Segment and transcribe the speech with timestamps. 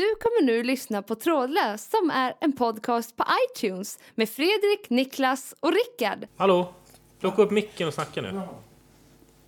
[0.00, 5.54] Du kommer nu lyssna på Trådlös som är en podcast på iTunes med Fredrik, Niklas
[5.60, 6.26] och Rickard.
[6.36, 6.74] Hallå?
[7.20, 8.40] Plocka upp micken och snacka nu.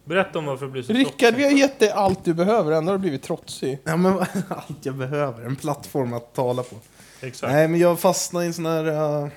[0.05, 2.93] Berätta om varför du blir så Rickard, vi har gett dig allt du behöver, ändå
[2.93, 3.79] har du blivit trotsig.
[3.85, 4.19] Ja, men
[4.49, 6.77] allt jag behöver, en plattform att tala på.
[7.21, 7.53] Exakt.
[7.53, 8.87] Nej, men jag fastnade i en sån här...
[9.25, 9.29] Uh,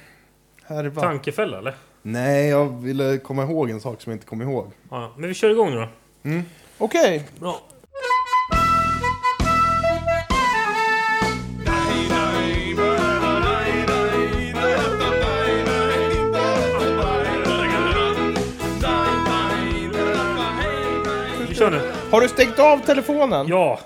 [0.63, 1.02] härva.
[1.02, 1.75] Tankefälla eller?
[2.02, 4.71] Nej, jag ville komma ihåg en sak som jag inte kom ihåg.
[4.89, 6.41] Ja, men vi kör igång nu då.
[6.77, 7.61] Okej, Bra.
[22.15, 23.47] Har du stängt av telefonen?
[23.47, 23.79] Ja!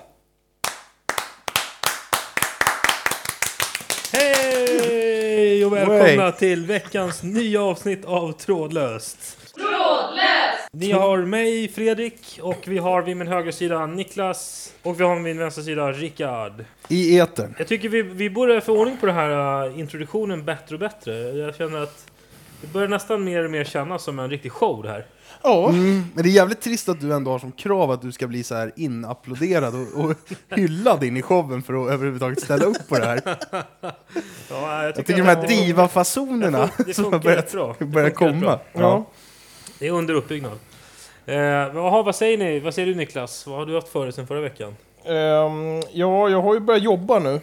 [4.12, 6.32] Hej och välkomna Hej.
[6.32, 9.38] till veckans nya avsnitt av Trådlöst.
[9.54, 10.68] Trådlöst!
[10.72, 15.14] Ni har mig, Fredrik, och vi har vid min högra sida Niklas, och vi har
[15.14, 16.64] vid min vänstra sida Rickard.
[16.88, 17.54] I etern.
[17.58, 21.14] Jag tycker vi, vi borde få ordning på den här uh, introduktionen bättre och bättre.
[21.14, 22.06] Jag känner att
[22.60, 25.06] det börjar nästan mer och mer kännas som en riktig show det här.
[25.42, 25.68] Ja.
[25.68, 28.26] Mm, men det är jävligt trist att du ändå har som krav att du ska
[28.26, 30.16] bli så här inapplåderad och, och
[30.58, 33.20] hyllad in i showen för att överhuvudtaget ställa upp på det här.
[34.50, 37.74] Ja, Jag tycker de här diva-fasonerna Det som har börjat, bra.
[37.78, 38.40] Det börjat komma.
[38.40, 38.60] bra.
[38.72, 39.04] Ja.
[39.78, 40.58] Det är under uppbyggnad.
[41.26, 42.60] Eh, jaha, vad säger ni?
[42.60, 43.46] Vad säger du Niklas?
[43.46, 44.76] Vad har du haft för dig sen förra veckan?
[45.04, 47.40] Ehm, ja, jag har ju börjat jobba nu,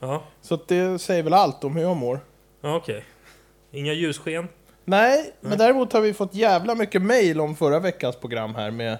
[0.00, 2.20] Ja, så att det säger väl allt om hur jag mår.
[2.60, 3.04] ja okej.
[3.74, 4.48] Inga ljussken?
[4.84, 8.92] Nej, men däremot har vi fått jävla mycket mail om förra veckans program här med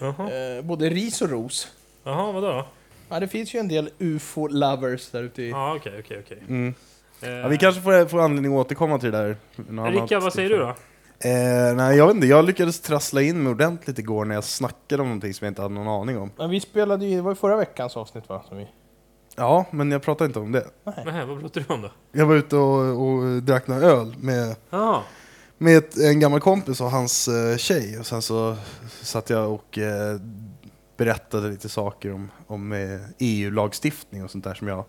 [0.00, 1.68] eh, både ris och ros.
[2.04, 2.66] Jaha vadå då?
[3.08, 5.50] Ja, det finns ju en del ufo-lovers där ute i...
[5.50, 6.38] Ja, okej, okej, okej.
[6.48, 6.74] Mm.
[7.22, 9.36] Eh, Ja, vi kanske får, får anledning att återkomma till det där.
[9.56, 10.68] någon annan Rickard, vad säger du då?
[11.20, 12.26] Eh, nej, jag vet inte.
[12.26, 15.62] Jag lyckades trassla in mig ordentligt igår när jag snackade om någonting som jag inte
[15.62, 16.30] hade någon aning om.
[16.36, 18.42] Men vi spelade ju, det var ju förra veckans avsnitt va?
[18.48, 18.66] Som vi...
[19.38, 20.66] Ja, men jag pratade inte om det.
[20.84, 21.90] Nej, vad pratar du om då?
[22.12, 25.02] Jag var ute och, och drack några öl med, Ja,
[25.58, 27.98] med ett, en gammal kompis och hans eh, tjej.
[27.98, 28.56] Och sen så
[29.02, 30.20] satt jag och eh,
[30.96, 34.84] berättade lite saker om, om eh, EU-lagstiftning och sånt där som jag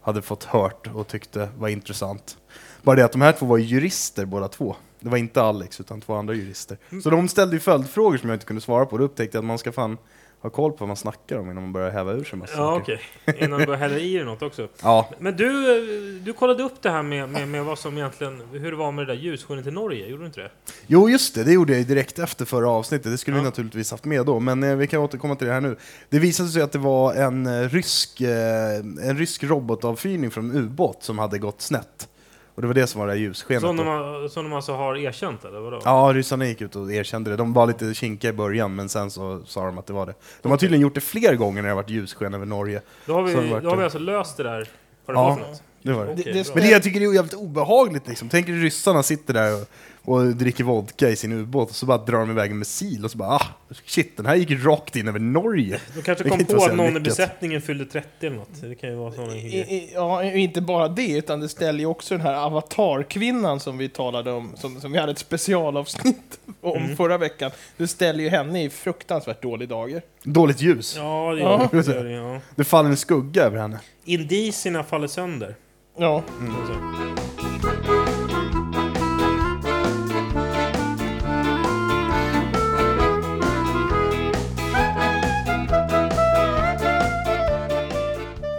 [0.00, 2.38] hade fått hört och tyckte var intressant.
[2.82, 4.76] Bara det att de här två var jurister båda två.
[5.00, 6.78] Det var inte Alex utan två andra jurister.
[7.02, 8.98] Så de ställde ju följdfrågor som jag inte kunde svara på.
[8.98, 9.98] Då upptäckte jag att man ska fan
[10.44, 12.78] ha koll på vad man snackar om innan man börjar häva ur sig massa ja
[12.78, 13.00] saker.
[13.26, 13.44] okej.
[13.44, 14.68] Innan du börjar hälla i dig något också.
[14.82, 18.70] Ja, Men du, du kollade upp det här med, med, med vad som egentligen, hur
[18.70, 20.50] det var med det där ljusskenet i Norge, gjorde du inte det?
[20.86, 21.44] Jo, just det.
[21.44, 23.12] Det gjorde jag direkt efter förra avsnittet.
[23.12, 23.40] Det skulle Ja.
[23.42, 25.76] vi naturligtvis haft med då, men eh, vi kan återkomma till det här nu.
[26.08, 31.02] Det visade sig att det var en eh, rysk, eh, en rysk robotavfyrning från ubåt
[31.02, 32.08] som hade gått snett.
[32.54, 33.60] Och det var det som var det här ljusskenet.
[33.62, 35.80] Som de, har- som de alltså har erkänt eller vadå?
[35.84, 37.36] Ja, ryssarna gick ut och erkände det.
[37.36, 40.14] De var lite kinkiga i början, men sen så sa de att det var det.
[40.42, 42.80] De har tydligen gjort det fler gånger när det har varit ljussken över Norge.
[43.06, 43.84] Då har vi, Så det vart då har vi det.
[43.84, 44.68] alltså löst det där.
[45.06, 45.28] Vad det Ja.
[45.28, 45.62] var för något?
[45.82, 46.14] Det var det.
[46.14, 46.54] Det- det.
[46.54, 48.28] Men det jag tycker är jävligt obehagligt liksom.
[48.28, 49.68] Tänk ryssarna sitter där och,
[50.04, 53.10] och dricker vodka i sin ubåt och så bara drar de iväg en missil och
[53.10, 53.46] så bara ah,
[53.86, 55.80] shit, den här gick rakt in över Norge.
[55.94, 58.60] De kanske kom på att någon i besättningen fyllde 30 eller något.
[58.60, 61.86] Det kan ju vara sådana I, i, ja, inte bara det, utan det ställer ju
[61.86, 66.82] också den här avatarkvinnan som vi talade om, som, som vi hade ett specialavsnitt om
[66.82, 66.96] Mm.
[66.96, 67.50] förra veckan.
[67.76, 70.02] Det ställer ju henne i fruktansvärt dålig dager.
[70.22, 70.94] Dåligt ljus.
[70.98, 71.68] Ja, det Ja.
[71.72, 71.82] gör det.
[71.82, 71.94] det.
[71.94, 72.40] gör det, Ja.
[72.56, 73.78] Det faller en skugga över henne.
[74.04, 75.54] Indicierna faller sönder.
[75.98, 76.22] Ja,
[76.58, 77.33] Alltså.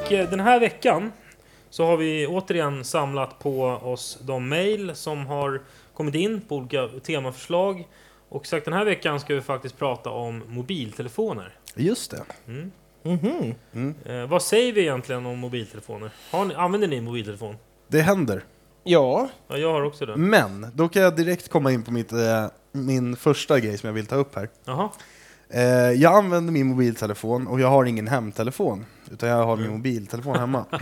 [0.06, 1.12] Och eh, den här veckan
[1.70, 5.62] så har vi återigen samlat på oss de mejl som har
[5.94, 7.88] kommit in på olika temaförslag.
[8.30, 11.54] Och sagt den här veckan ska vi faktiskt prata om mobiltelefoner.
[11.76, 12.24] Just det.
[12.48, 12.72] Mm.
[13.04, 13.96] Mhm.
[14.06, 16.10] Eh, vad säger vi egentligen om mobiltelefoner?
[16.32, 17.56] Har ni, använder ni mobiltelefon?
[17.88, 18.44] Det händer.
[18.84, 19.30] ja.
[19.48, 20.16] Ja, jag har också det.
[20.16, 23.94] Men, då kan jag direkt komma in på mitt, eh, min första grej som jag
[23.94, 24.50] vill ta upp här.
[24.66, 24.90] Jaha.
[25.50, 28.86] Eh, jag använder min mobiltelefon och jag har ingen hemtelefon.
[29.12, 30.66] Utan jag har min mobiltelefon hemma.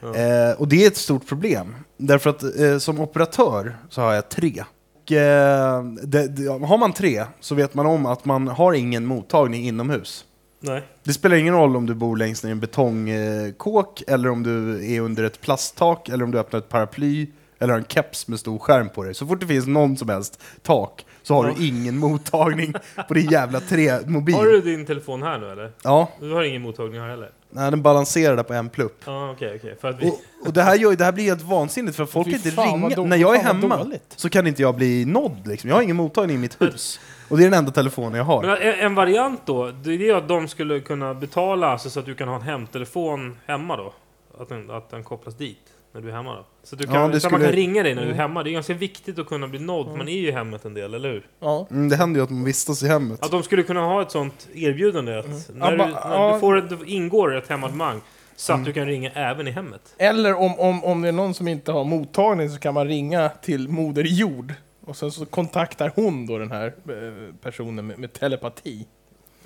[0.00, 1.74] eh, och det är ett stort problem.
[1.96, 4.64] Därför att eh, som operatör så har jag tre.
[5.02, 9.06] Och, eh, det, det, har man tre så vet man om att man har ingen
[9.06, 10.24] mottagning inomhus.
[10.60, 10.82] Nej.
[11.04, 14.86] Det spelar ingen roll om du bor längst ner i en betongkåk, eller om du
[14.94, 17.26] är under ett plasttak, eller om du öppnar ett paraply,
[17.58, 19.14] eller har en keps med stor skärm på dig.
[19.14, 21.54] Så fort det finns någon som helst tak så har Ja.
[21.58, 22.72] du ingen mottagning
[23.08, 24.34] på din jävla tre mobil.
[24.34, 25.70] Har du din telefon här nu eller?
[25.82, 27.30] Ja, Du har ingen mottagning här heller?
[27.50, 29.00] Nej, den balanserar där på en plupp.
[29.06, 29.76] Ja, okej, okej.
[29.80, 30.10] För att vi...
[30.10, 32.50] Och, och det, här gör, ju- det här blir helt vansinnigt för folk kan inte
[32.50, 33.02] ringa.
[33.04, 33.86] När jag är hemma
[34.16, 35.70] så kan inte jag bli nådd liksom.
[35.70, 37.00] Jag har ingen mottagning i mitt hus.
[37.28, 38.42] Och det är den enda telefonen jag har.
[38.42, 42.06] Men en, en variant då, det är att de skulle kunna betala alltså, så att
[42.06, 43.92] du kan ha en hemtelefon hemma då?
[44.40, 45.58] Att den, att den kopplas dit
[45.96, 46.44] när du är hemma då?
[46.62, 48.10] Så att, du Ja, kan, det så att man skulle- kan ringa dig när du
[48.10, 48.42] är hemma.
[48.42, 50.94] Det är ganska viktigt att kunna bli nådd, man är ju i hemmet en del,
[50.94, 51.26] eller hur?
[51.40, 51.66] Ja.
[51.70, 53.22] Mm, det händer ju att man vistas i hemmet.
[53.24, 56.30] Att de skulle kunna ha ett sånt erbjudande att när, Ja, du, när ja.
[56.34, 58.00] du får ett, det ingår ett hemabonnemang
[58.36, 59.94] så att du kan ringa även i hemmet.
[59.98, 63.28] Eller om, om, om det är någon som inte har mottagning så kan man ringa
[63.28, 64.54] till Moder Jord.
[64.86, 68.86] Och sen så kontaktar hon då den här eh, personen med, med telepati.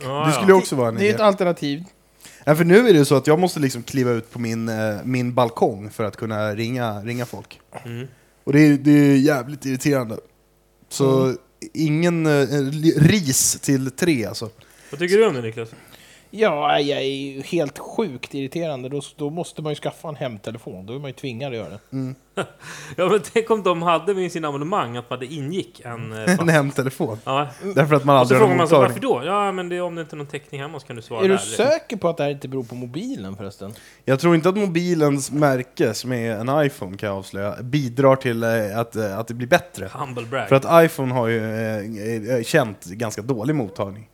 [0.03, 0.33] Ja, Det ja.
[0.33, 1.25] skulle också vara en Det är ett idé.
[1.25, 1.85] alternativ.
[2.45, 4.97] Ja, för nu är det så att jag måste liksom kliva ut på min, eh,
[5.05, 7.61] min balkong för att kunna ringa, ringa folk.
[7.85, 8.07] Mm.
[8.45, 10.17] Och det är, det är jävligt irriterande.
[10.89, 11.37] Så Mm.
[11.73, 12.47] ingen eh,
[12.97, 14.51] ris till tre alltså.
[14.91, 15.69] Vad tycker du om det Niklas?
[16.31, 18.89] Ja, jag är ju helt sjukt irriterande.
[18.89, 20.87] Då, då måste man ju skaffa en hemtelefon.
[20.87, 21.79] Då är man ju tvingad att göra det.
[21.93, 22.15] Mm.
[22.97, 26.13] Ja men tänk om de hade med sin abonnemang att det ingick en...
[26.13, 27.19] eh, En hemtelefon.
[27.25, 27.49] Ja.
[27.75, 29.23] Därför att man Och så aldrig har frågar någon man sig varför då?
[29.25, 31.21] Ja men det är om det inte är någon täckning hemma så kan du svara
[31.25, 31.39] Är du där.
[31.39, 33.75] säker på att det här inte beror på mobilen förresten?
[34.05, 38.43] Jag tror inte att mobilens märke, som är en iPhone kan jag avslöja, bidrar till
[38.43, 39.91] eh, att, eh, att det blir bättre.
[39.93, 40.49] Humble brag.
[40.49, 41.41] För att iPhone har ju
[42.39, 44.09] eh, känt ganska dålig mottagning.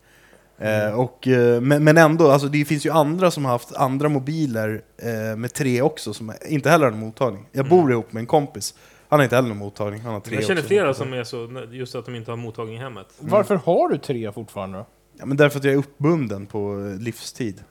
[0.59, 0.89] Mm.
[0.89, 4.09] Eh, och, eh, men, men ändå, alltså, det finns ju andra som har haft andra
[4.09, 7.47] mobiler eh, med tre också, som inte heller har någon mottagning.
[7.53, 8.75] Jag bor ihop med en kompis,
[9.09, 10.41] han har inte heller någon mottagning, han har tre Mm.
[10.41, 10.69] jag känner också.
[10.69, 13.07] flera som är så, just att de inte har mottagning i hemmet.
[13.19, 14.87] Varför har du tre fortfarande då?
[15.19, 17.65] Ja, men därför att jag är uppbunden på livstid.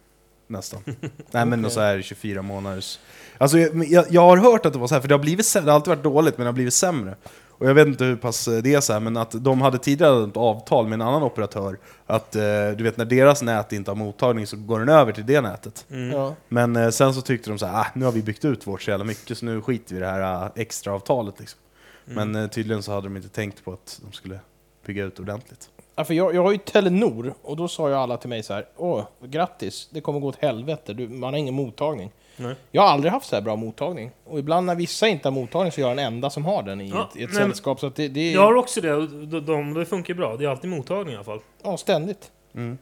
[0.48, 0.82] Nästan.
[1.32, 1.72] Nej men Okej.
[1.72, 3.00] så här 24 månaders...
[3.38, 5.54] Alltså jag, jag, jag har hört att det var så här, för det har blivit
[5.54, 7.16] det har alltid varit dåligt men det har blivit sämre.
[7.57, 9.78] Och jag vet inte hur pass eh, det är så här, men att de hade
[9.78, 12.42] tidigare ett avtal med en annan operatör att eh,
[12.78, 15.86] du vet när deras nät inte har mottagning så går den över till det nätet.
[15.92, 16.12] Mm.
[16.12, 16.36] Ja.
[16.48, 18.81] Men eh, sen så tyckte de så här, ah, nu har vi byggt ut vårt
[18.81, 21.60] så jävla mycket så nu skiter vi i det här extra avtalet liksom.
[22.07, 22.31] Mm.
[22.31, 24.40] Men tydligen så hade de inte tänkt på att de skulle
[24.86, 25.69] bygga ut ordentligt.
[25.96, 28.54] Ja, för jag, jag har ju Telenor och då sa ju alla till mig så
[28.54, 32.12] här, åh, grattis, det kommer gå åt helvete, du, man har ingen mottagning.
[32.38, 32.56] Nej.
[32.72, 34.12] Jag har aldrig haft så här bra mottagning.
[34.24, 36.82] Och ibland när vissa inte har mottagning så är jag den enda som har den
[36.82, 37.80] i Ja, ett, i ett men- sällskap.
[37.80, 40.38] Så att det, det är Jag har också det, och de, de, det funkar bra.
[40.38, 41.40] Det är alltid mottagning i alla fall.
[41.64, 42.32] ja, ständigt.
[42.56, 42.78] Mm.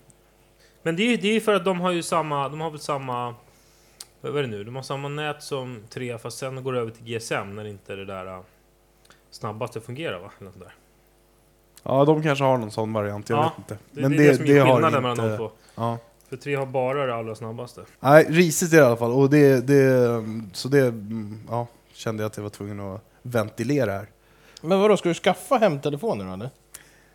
[0.83, 2.79] Men det är ju det är för att de har ju samma, de har väl
[2.79, 3.35] samma,
[4.21, 4.63] vad är det nu?
[4.63, 7.95] De har samma nät som 3 fast sen går det över till GSM när inte
[7.95, 8.39] det där äh,
[9.31, 10.31] snabbaste fungerar va?
[10.41, 10.75] Eller där.
[11.83, 13.77] Ja, de kanske har någon sån variant, jag Ja, vet inte.
[13.91, 15.51] Det, det är det som är skillnaden mellan de två.
[15.75, 15.97] Ja.
[16.33, 17.81] För 3 har bara det allra snabbaste.
[17.99, 19.11] Nej, risigt i alla fall.
[19.11, 23.91] Och det, det, så det mm, ja, kände jag att jag var tvungen att ventilera
[23.91, 24.07] här.
[24.61, 26.45] Men vadå, ska du skaffa hemtelefoner eller?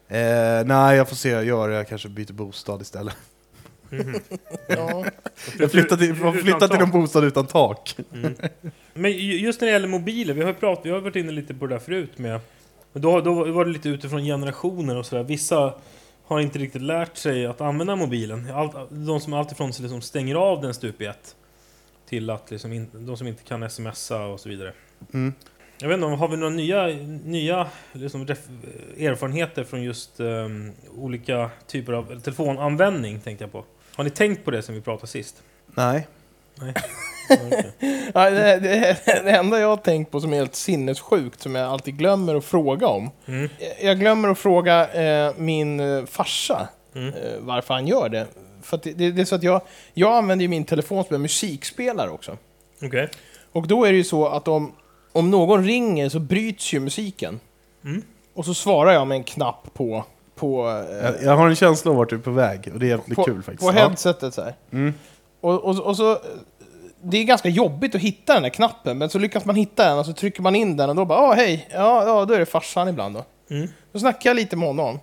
[0.09, 1.75] Eh, nej, jag får se jag gör det.
[1.75, 3.17] Jag kanske byter bostad istället.
[3.91, 4.20] Mhm.
[4.69, 5.05] Ja.
[5.59, 7.97] Jag flyttar till, får Utan flytta till en bostad utan tak.
[8.14, 8.35] Mm.
[8.94, 11.32] Men ju- just när det gäller mobiler, vi har, ju pratat, vi har varit inne
[11.32, 12.41] lite på det där förut med...
[12.93, 15.23] Men då, då var det lite utifrån generationer och sådär.
[15.23, 15.75] Vissa
[16.28, 18.50] har inte riktigt lärt sig att använda mobilen.
[18.54, 21.36] Allt, de som alltifrån sig liksom stänger av den stup i ett.
[22.08, 24.72] Till att liksom in, de som inte kan smsa och så vidare.
[25.14, 25.34] Mm.
[25.78, 26.86] Jag vet inte, har vi några nya,
[27.25, 33.64] nya liksom erfarenheter från just ehm, olika typer av telefonanvändning, tänkte jag på.
[33.94, 35.42] Har ni tänkt på det som vi pratade sist?
[35.66, 36.06] Nej.
[36.54, 36.75] Nej?
[38.14, 41.69] Ja, det, det, det enda jag har tänkt på som är helt sinnessjukt, som jag
[41.69, 43.10] alltid glömmer att fråga om.
[43.26, 43.48] Mm.
[43.82, 47.14] Jag glömmer att fråga eh, min eh, farsa Mm.
[47.14, 48.26] eh, varför han gör det.
[48.62, 49.60] För att det, det, det är så att jag,
[49.94, 52.36] jag använder ju min telefon som en musikspelare också.
[52.82, 53.08] Okej.
[53.52, 54.73] Och då är det ju så att om,
[55.12, 57.40] om någon ringer så bryts ju musiken.
[57.85, 58.02] Mm.
[58.35, 60.04] Och så svarar jag med en knapp på,
[60.35, 62.87] på, eh, Jag, jag har en känsla av vart du är på väg och det
[62.87, 63.66] är jävligt på, kul faktiskt.
[63.66, 64.44] på headsetet så.
[64.70, 64.94] Mm.
[65.40, 66.18] Och, och, och så...
[67.02, 69.99] Det är ganska jobbigt att hitta den där knappen, men så lyckas man hitta den
[69.99, 72.38] och så trycker man in den och då bara ah, hej, ja, ja, då är
[72.38, 73.25] det farsan ibland då.
[73.55, 73.69] Mm.
[73.93, 74.99] Då snackar jag lite med honom.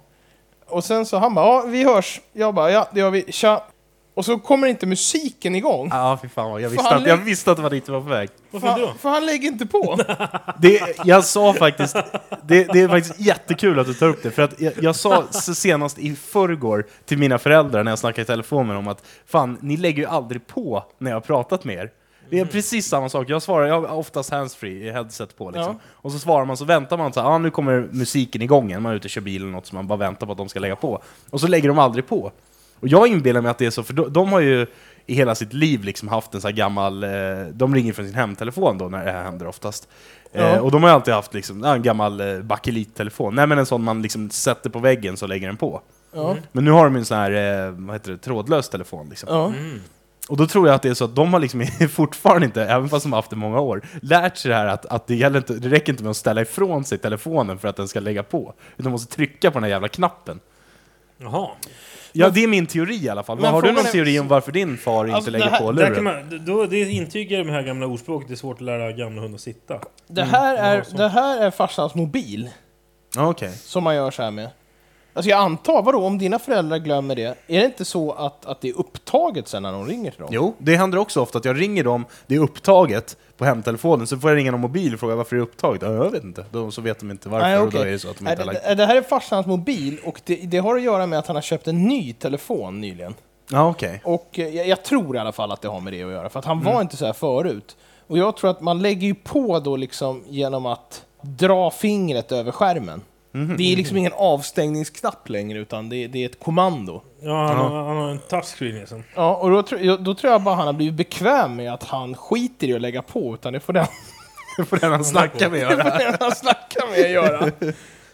[0.68, 2.22] Och sen så han bara, ja, vi hörs.
[2.34, 3.64] Jag bara, ja, det gör vi, tja.
[4.16, 5.90] Och så kommer inte musiken igång.
[5.92, 8.10] Ja, fy fan jag visste, att, jag visste att det var dit du var på
[8.10, 8.30] väg.
[8.52, 8.94] Varför För, då?
[9.00, 9.98] för han lägger inte på.
[10.60, 11.96] Det, jag sa faktiskt,
[12.44, 15.28] det, det är faktiskt jättekul att du tar upp det, för att jag, jag sa
[15.32, 19.58] senast i förrgår till mina föräldrar när jag snackade i telefon med dem att fan,
[19.62, 21.92] ni lägger ju aldrig på när jag har pratat med er.
[22.30, 25.74] Det är precis samma sak, jag svarar, jag har oftast handsfree, headset på liksom.
[25.74, 25.80] Ja.
[25.92, 28.82] Och så svarar man, så väntar man så här, ah, nu kommer musiken igång igen,
[28.82, 30.50] man är ute och kör bil eller något så man bara väntar på att de
[30.50, 31.02] ska lägga på.
[31.30, 32.32] Och så lägger de aldrig på.
[32.86, 34.68] Och jag inbillar mig att det är så, för de, de har ju
[35.06, 37.10] i hela sitt liv liksom haft en sån här gammal, eh,
[37.54, 39.88] de ringer från sin hemtelefon då när det här händer oftast.
[40.32, 40.42] Ja.
[40.42, 43.84] Eh, och de har alltid haft liksom, en gammal eh, bakelittelefon, nej men en sån
[43.84, 45.82] man liksom sätter på väggen så lägger den på.
[46.14, 46.36] Ja.
[46.52, 47.32] Men nu har de ju en sån här,
[47.66, 49.30] eh, vad heter det, trådlös telefon liksom.
[49.32, 49.46] Ja.
[49.46, 49.82] Mm.
[50.30, 52.90] Och då tror jag att det är så att de har liksom fortfarande inte, även
[52.90, 55.16] fast de har haft det i många år, lärt sig det här att, att det,
[55.16, 58.00] gäller inte, det räcker inte med att ställa ifrån sig telefonen för att den ska
[58.00, 58.54] lägga på.
[58.78, 60.40] Utan de måste trycka på den här jävla knappen.
[61.18, 61.48] Jaha.
[62.18, 63.40] Ja, det är min teori i alla fall.
[63.40, 65.60] Men har du någon är- teori om varför din far Alltså, inte det lägger här-
[65.60, 66.04] på luren?
[66.04, 69.38] man, då, det intygar det här gamla ordspråket, det är svårt att lära gamla hundar
[69.38, 69.80] sitta.
[70.08, 70.98] Det här, är, ja, så.
[70.98, 72.50] det här är farsans mobil
[73.18, 73.52] Okej.
[73.52, 74.50] som man gör så här med.
[75.18, 78.62] Alltså jag antar, vadå, om dina föräldrar glömmer det, är det inte så att, att
[78.62, 80.30] det är upptaget sen när de ringer till dem?
[80.32, 84.18] Jo, det händer också ofta att jag ringer dem, det är upptaget på hemtelefonen, så
[84.18, 85.82] får jag ringa någon mobil och fråga varför det är upptaget.
[85.82, 86.46] Ja, jag vet inte.
[86.52, 88.44] Då, så vet de inte varför Nej, och då är det så att de inte
[88.44, 91.36] har det, här är farsans mobil och det, det har att göra med att han
[91.36, 93.16] har köpt en ny telefon nyligen.
[93.52, 94.02] Ja, okej.
[94.04, 96.30] Och eh, jag, jag tror i alla fall att det har med det att göra,
[96.30, 96.74] för att han Mm.
[96.74, 97.78] var inte så här förut.
[98.08, 102.52] Och jag tror att man lägger ju på då liksom genom att dra fingret över
[102.52, 103.02] skärmen.
[103.36, 103.58] Mhm.
[103.58, 107.02] Det är liksom ingen avstängningsknapp längre, utan det, det är ett kommando.
[107.22, 107.58] Ja, han.
[107.58, 109.04] Har, han har en touchscreen liksom.
[109.16, 111.84] Ja, och då, tror- jag- då tror jag bara han har blivit bekväm med att
[111.84, 113.86] han skiter i att lägga på, utan det får den,
[114.58, 115.92] Det får den han snackar med det göra.
[115.92, 117.52] får den han snackar med göra.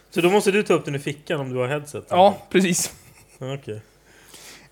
[0.10, 2.06] Så då måste du ta upp den i fickan om du har headset?
[2.10, 2.94] Ja, precis.
[3.40, 3.82] Ja, Okej.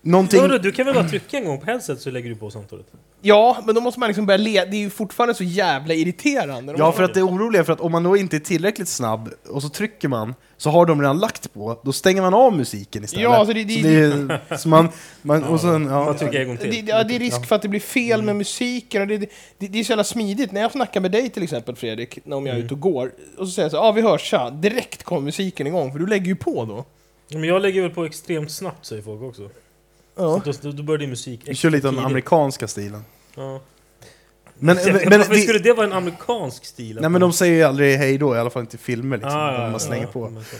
[0.02, 0.40] Någonting...
[0.40, 2.86] Hörru, du kan väl bara trycka en gång på headset så lägger du på samtalet?
[3.22, 4.64] Ja, men då måste man liksom börja le.
[4.64, 6.74] Det är ju fortfarande så jävla irriterande.
[6.78, 9.30] Ja, för att det är oroliga för att om man då inte är tillräckligt snabb
[9.48, 13.04] och så trycker man, så har de redan lagt på, då stänger man av musiken
[13.04, 13.22] istället.
[13.24, 14.88] Ja, alltså det- det- så det är, så man,
[15.22, 16.70] man, och sen, ja, Man trycker en gång till.
[16.70, 19.02] Det, ja, det är risk för att det blir fel med musiken.
[19.02, 19.28] Och det, det,
[19.58, 20.52] det är så jävla smidigt.
[20.52, 23.12] När jag snackar med dig till exempel Fredrik, när om jag är ute och går,
[23.38, 24.50] och så säger jag så ja ah, vi hörs, tja.
[24.50, 26.84] Direkt kommer musiken igång, för du lägger ju på då.
[27.38, 29.50] Men jag lägger väl på extremt snabbt säger folk också.
[30.16, 30.42] Ja.
[30.44, 32.06] Så då, då börjar din musik vi kör lite den tidigt.
[32.06, 33.04] amerikanska stilen.
[33.36, 33.60] Ja.
[34.58, 36.98] Men, Men, men, men, Varför skulle det vara en amerikansk stil?
[37.00, 39.40] nej men de säger ju aldrig hej då, i alla fall inte i filmer liksom.
[39.40, 40.30] Ah, de ja, bara slänger ja, på.
[40.30, 40.56] men så.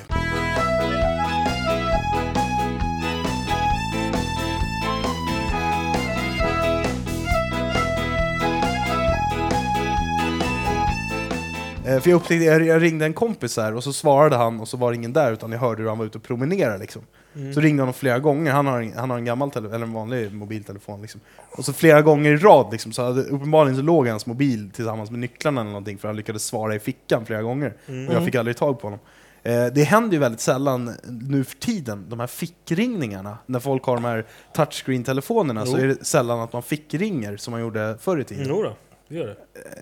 [11.91, 14.69] Eh, För jag upptäckte, jag jag ringde en kompis här och så svarade han och
[14.69, 17.03] så var det ingen där utan jag hörde hur han var ute och promenerade liksom.
[17.37, 17.55] Mm.
[17.55, 20.33] Så ringde han flera gånger, han har en, han har en gammal eller en vanlig
[20.33, 21.21] mobiltelefon liksom.
[21.51, 25.11] Och så flera gånger i rad liksom, så hade, uppenbarligen så låg hans mobil tillsammans
[25.11, 27.77] med nycklarna eller någonting för han lyckades svara i fickan flera gånger.
[27.87, 28.09] Mm.
[28.09, 29.01] Och jag fick aldrig tag på honom.
[29.43, 33.39] Eh, det händer ju väldigt sällan nu för tiden, de här fickringningarna.
[33.47, 37.61] När folk har de här touchscreen-telefonerna så är det sällan att man fickringer som man
[37.61, 38.47] gjorde förr i tiden.
[38.49, 38.77] Jo då,
[39.09, 39.37] det gör det.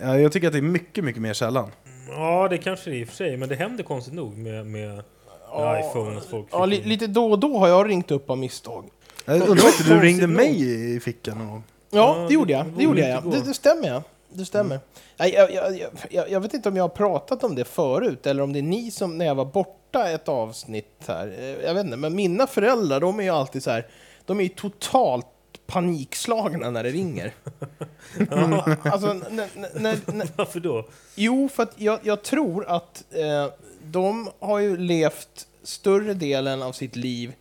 [0.05, 1.71] Eh, jag tycker att det är mycket, mycket mer sällan.
[2.09, 4.67] Ja, det kanske det är i och för sig, men det händer konstigt nog med,
[4.67, 5.03] med
[5.51, 8.39] Ja, iPhone att folk Ja, li, lite då och då har jag ringt upp av
[8.39, 8.85] misstag.
[9.25, 11.63] Jag undrar inte du ringde mig i fickan någon gång?
[11.91, 12.67] Ja, det gjorde jag.
[12.77, 14.03] det gjorde jag, det, det stämmer, ja.
[14.33, 14.81] Det stämmer.
[15.17, 18.43] Jag, jag, jag, jag, jag vet inte om jag har pratat om det förut, eller
[18.43, 21.35] om det är ni som, när jag var borta ett avsnitt här.
[21.39, 23.87] Eh, Jag vet inte, men mina föräldrar, de är ju alltid så här,
[24.27, 25.27] de är ju totalt
[25.73, 27.33] panikslagna när det ringer.
[28.83, 29.49] alltså, när,
[29.79, 30.89] när, när, Varför då?
[31.15, 33.47] Jo, för att jag, jag tror att eh,
[33.85, 37.33] de har ju levt större delen av sitt liv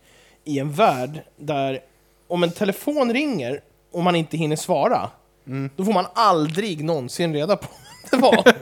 [0.44, 1.80] i en värld där
[2.28, 3.60] om en telefon ringer
[3.92, 5.10] och man inte hinner svara,
[5.46, 5.70] Mm.
[5.76, 7.68] då får man aldrig någonsin reda på
[8.10, 8.54] det var.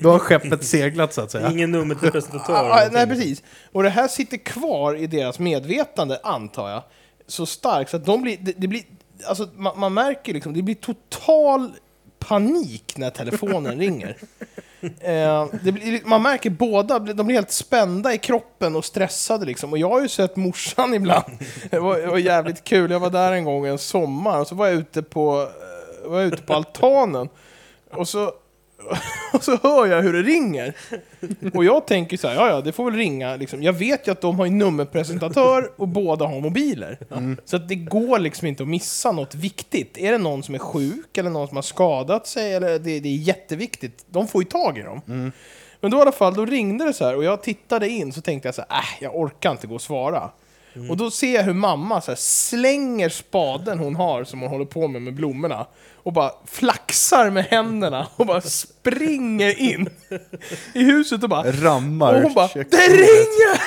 [0.00, 1.50] Då har skeppet seglat så att säga.
[1.50, 2.70] Ingen nummer till presentatör?
[2.70, 3.42] Ah, nej, precis.
[3.72, 6.82] Och det här sitter kvar i deras medvetande, antar jag,
[7.26, 8.82] så starkt så att de blir, det, det blir,
[9.24, 11.72] alltså man, man märker liksom, det blir total
[12.18, 14.16] panik när telefonen ringer.
[14.80, 19.72] Eh, det blir, man märker båda, de blir helt spända i kroppen och stressade liksom.
[19.72, 21.32] Och jag har ju sett morsan ibland.
[21.70, 24.54] Det var, det var jävligt kul, jag var där en gång en sommar och så
[24.54, 25.48] var jag ute på,
[26.04, 27.28] eh, var jag ute på altanen.
[27.90, 28.32] Och så,
[29.32, 30.76] och så hör jag hur det ringer.
[31.54, 33.36] Och jag tänker så här, ja ja, det får väl ringa.
[33.36, 33.62] Liksom.
[33.62, 36.98] Jag vet ju att de har en nummerpresentatör och båda har mobiler.
[37.44, 39.98] Så att det går liksom inte att missa något viktigt.
[39.98, 43.08] Är det någon som är sjuk eller någon som har skadat sig, eller det, det
[43.08, 45.00] är jätteviktigt, de får ju tag i dem.
[45.80, 48.20] Men då i alla fall, då ringde det så här och jag tittade in så
[48.20, 50.30] tänkte jag så här, äh, jag orkar inte gå och svara.
[50.76, 50.90] Mm.
[50.90, 54.64] Och då ser jag hur mamma så här, slänger spaden hon har som hon håller
[54.64, 58.40] på med med blommorna och bara flaxar med händerna och bara
[58.86, 59.90] springer in
[60.72, 62.70] i huset och bara Rammar och hon bara köket.
[62.70, 63.60] ”Det ringer!”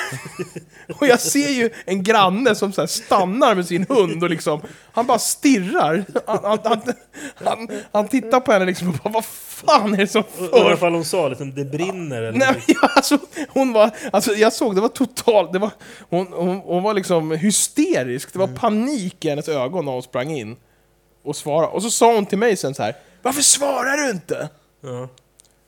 [1.00, 4.60] Och jag ser ju en granne som så här stannar med sin hund och liksom,
[4.92, 6.04] han bara stirrar.
[6.26, 6.82] Han, han, han,
[7.34, 10.92] han, han tittar på henne liksom och bara ”Vad fan är det som för ifall
[10.92, 12.56] hon sa liksom det brinner eller Nej, något.
[12.66, 15.70] men jag, alltså, hon var, alltså, jag såg, det var totalt, det var,
[16.10, 18.32] hon, hon, hon var liksom hysterisk.
[18.32, 20.56] Det var panik i hennes ögon när hon sprang in
[21.24, 21.72] och svarade.
[21.72, 24.48] Och så sa hon till mig sen så här, varför svarar du inte?
[24.80, 25.08] Ja.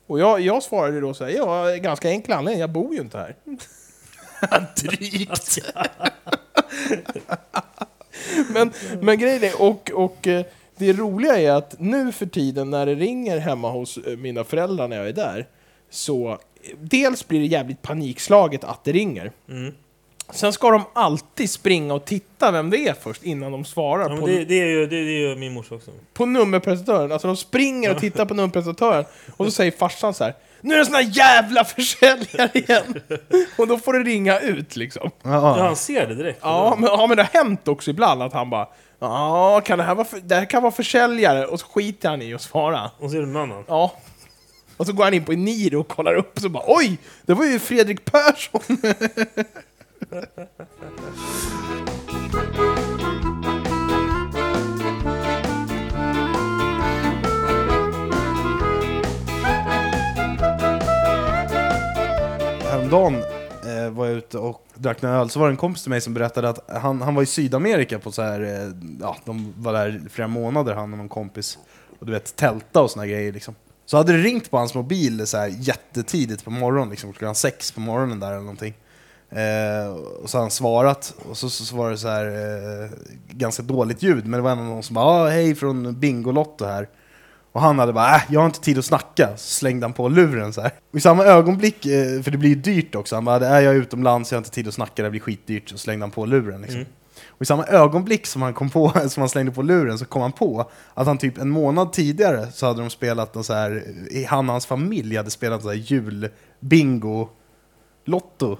[0.06, 3.18] Och jag, jag svarade då så här, ja, ganska enkel anledning, jag bor ju inte
[3.18, 3.36] här.
[4.76, 5.58] Drygt.
[8.54, 10.44] men, men grejen är, och, och eh,
[10.76, 14.88] det roliga är att nu för tiden när det ringer hemma hos eh, mina föräldrar
[14.88, 15.46] när jag är där,
[15.90, 16.38] så eh,
[16.80, 19.32] dels blir det jävligt panikslaget att det ringer.
[19.48, 19.74] Mm.
[20.34, 24.08] Sen ska de alltid springa och titta vem det är först innan de svarar Ja,
[24.08, 25.90] men på, det, det, är ju, det, det är ju min morsa också.
[26.14, 27.12] på nummerpresentatören.
[27.12, 29.04] Alltså de springer och tittar på nummerpresentatören
[29.36, 33.00] och så säger farsan så här Nu är det såna här jävla försäljare igen!
[33.58, 35.10] och då får det ringa ut liksom.
[35.22, 36.38] Ja, Ja, han ser det direkt.
[36.42, 38.68] Ja, men, ja, men det har hänt också ibland att han bara
[39.00, 42.22] Ja, kan det här vara för, det här kan vara försäljare och så skiter han
[42.22, 42.90] i att svara.
[42.98, 43.64] Och så är det en annan.
[43.68, 43.92] Ja.
[44.76, 46.98] Och så går han in på Eniro och kollar upp och så bara Oj!
[47.26, 48.60] Det var ju Fredrik Persson!
[62.92, 63.22] häromdagen
[63.66, 66.00] eh, var jag ute och drack några öl, så var det en kompis till mig
[66.00, 69.72] som berättade att han, han var i Sydamerika på så här, eh, ja, de var
[69.72, 71.58] där i flera månader han och någon kompis.
[72.00, 73.54] Och du vet, tälta och såna grejer liksom.
[73.86, 77.72] Så hade det ringt på hans mobil så här jättetidigt på morgonen, liksom klockan sex
[77.72, 78.74] på morgonen där eller någonting.
[79.32, 82.90] Eh, och så har han svarat, och så, så, så var det så här eh,
[83.30, 86.88] ganska dåligt ljud, men det var ändå någon som bara ah, hej från Bingolotto här.
[87.52, 90.08] Och han hade bara, äh, jag har inte tid att snacka, så slängde han på
[90.08, 90.70] luren så här.
[90.90, 93.74] Och i samma ögonblick, eh, för det blir ju dyrt också, han bara, äh, jag
[93.74, 96.26] är utomlands, jag har inte tid att snacka, det blir skitdyrt, så slängde han på
[96.26, 96.80] luren liksom.
[96.80, 96.92] Mm.
[97.28, 100.22] Och i samma ögonblick som han kom på, som han slängde på luren, så kom
[100.22, 103.84] han på att han typ en månad tidigare så hade de spelat någon så här,
[104.10, 107.28] i- han och hans familj hade spelat så här julbingo,
[108.04, 108.58] lotto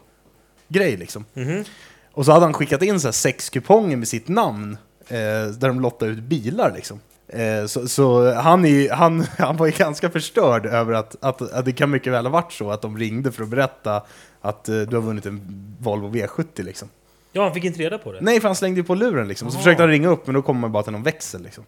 [0.73, 1.25] grej liksom.
[1.35, 1.65] Mhm.
[2.13, 4.77] Och så hade han skickat in så här sex kuponger med sitt namn,
[5.09, 5.17] eh,
[5.59, 7.01] där de lottade ut bilar liksom.
[7.29, 11.65] Eh, så så han, är, han, han var ju ganska förstörd över att, att, att
[11.65, 14.03] det kan mycket väl ha varit så att de ringde för att berätta
[14.41, 15.41] att eh, du har vunnit en
[15.81, 16.89] Volvo V70 liksom.
[17.33, 18.19] Ja, han fick inte reda på det.
[18.21, 19.47] Nej, för han slängde ju på luren liksom.
[19.47, 19.63] Och så Aha.
[19.63, 21.65] försökte han ringa upp, men då kommer man bara till någon växel liksom.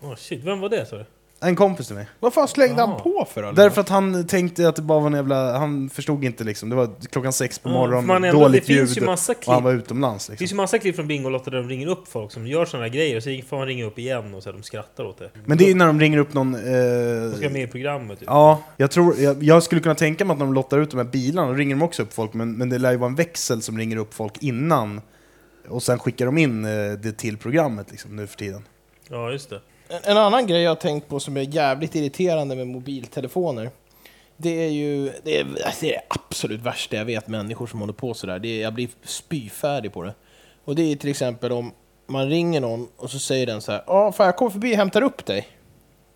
[0.00, 1.04] Oh, shit, vem var det sa du?
[1.40, 2.06] En kompis till mig.
[2.20, 3.52] Vad fan slängde han på för då?
[3.52, 5.58] Därför att han tänkte att det bara var en jävla...
[5.58, 6.68] Han förstod inte liksom.
[6.68, 9.06] Det var klockan sex på Ja, morgonen, för man ändå- dåligt det finns ljud ju
[9.06, 9.64] massa och han klipp.
[9.64, 10.38] var utomlands Det liksom.
[10.42, 12.90] finns ju massa klipp från Bingolotto där de ringer upp folk som gör såna här
[12.90, 15.30] grejer och så får man ringa upp igen och så här, de skrattar åt det.
[15.44, 16.52] Men det är ju när de ringer upp någon...
[16.52, 18.18] De ska Eh, med i programmet.
[18.18, 18.28] Typ.
[18.28, 19.14] ja, jag tror...
[19.18, 21.54] Jag, jag skulle kunna tänka mig att när de lottar ut de här bilarna, då
[21.54, 23.96] ringer de också upp folk, men, men det lär ju vara en växel som ringer
[23.96, 25.00] upp folk innan.
[25.68, 28.62] Och sen skickar de in eh, det till programmet liksom, nu för tiden.
[29.08, 29.60] Ja, just det.
[30.04, 33.70] En, annan grej jag har tänkt på som är jävligt irriterande med mobiltelefoner.
[34.36, 37.80] Det är ju det är, alltså det, är det absolut värsta jag vet, människor som
[37.80, 38.38] håller på sådär.
[38.38, 40.14] Det är, jag blir spyfärdig på det.
[40.64, 41.72] Och det är till exempel om
[42.06, 43.82] man ringer någon och så säger den så här.
[43.86, 45.48] Ja, fan jag kommer förbi och hämtar upp dig.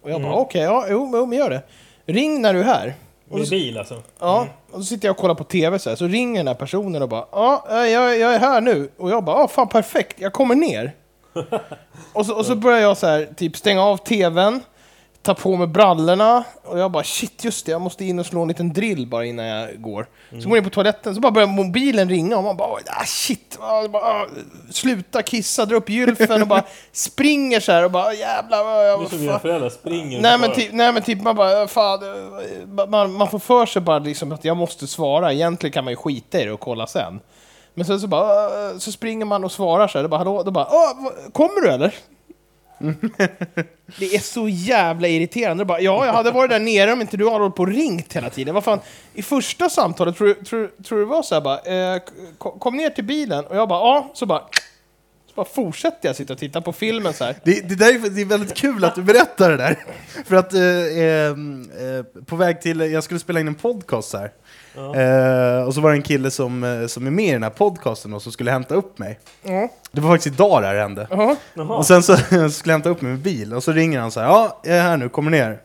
[0.02, 0.40] Och jag bara Mm.
[0.42, 1.62] okej, ja, jo, jo, men gör det.
[2.06, 2.94] Ring när du är här.
[3.30, 4.02] Och Med bil alltså?
[4.18, 6.54] ja, och så sitter jag och kollar på TV så här, så ringer den här
[6.54, 8.90] personen och bara ja, jag, jag är här nu.
[8.96, 10.92] Och jag bara ja, fan perfekt, jag kommer ner.
[12.12, 14.60] Och så, och så börjar jag så här, typ stänga av TVn,
[15.22, 18.42] ta på mig brallorna och jag bara shit just det, jag måste in och slå
[18.42, 20.06] en liten drill bara innan jag går.
[20.30, 23.04] Så går jag in på toaletten, så bara börjar mobilen ringa och man bara ah,
[23.06, 24.26] shit, ah, bara, ah,
[24.70, 29.00] sluta kissa, dra upp gylfen och bara springer så här och bara jävlar jag...
[29.00, 32.00] Du som fan." föräldrar springer Nej men, typ, nej men typ man bara, fan,
[32.88, 35.96] man, man får för sig bara liksom att jag måste svara, egentligen kan man ju
[35.96, 37.20] skita i det och kolla sen.
[37.74, 40.50] Men sen så bara, så springer man och svarar så här, då bara hallå, då
[40.50, 41.94] bara, "Åh, vad- kommer du eller?
[43.98, 45.64] det är så jävla irriterande.
[45.64, 48.12] Bara, ja, jag hade varit där nere om inte du har hållit på och ringt
[48.12, 48.54] hela tiden.
[48.54, 48.78] Vad fan,
[49.14, 51.58] i första samtalet, tror, du- tror, tror du det var så här bara,
[51.94, 52.02] eh,
[52.38, 54.40] kom- kom ner till bilen och jag bara, ja, så bara,
[55.26, 57.36] så bara fortsätter jag sitta och titta på filmen så här.
[57.44, 59.76] Det, det, där är, det är väldigt kul att du berättar det där.
[60.26, 64.30] För att eh, eh, eh, på väg till, jag skulle spela in en podcast här.
[64.76, 64.94] Ja.
[64.96, 67.50] Eh, och så var det en kille som, eh, som är med i den här
[67.50, 69.18] podcasten och som skulle hämta upp mig.
[69.42, 71.06] Ja, Det var faktiskt idag det här hände.
[71.10, 71.36] Jaha.
[71.76, 74.20] Och sen så skulle jag hämta upp mig med bil och så ringer han så
[74.20, 75.60] här, ja, jag är här nu, kommer ner.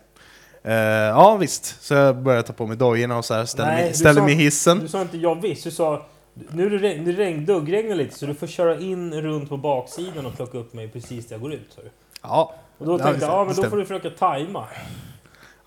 [0.63, 3.82] Eh, ja visst, så jag börjar ta på mig dojorna och så här, ställer, Nej,
[3.82, 4.80] mig, du ställer sa- mig i hissen.
[4.80, 6.06] Du sa inte ja visst, du sa
[6.50, 9.58] nu är det, regn, det regn, duggregnar lite så du får köra in runt på
[9.58, 11.78] baksidan och plocka upp mig precis där jag går ut.
[11.84, 11.89] du.
[12.24, 14.65] Ja, Och då Ja, tänkte jag, ja men då får du försöka tajma.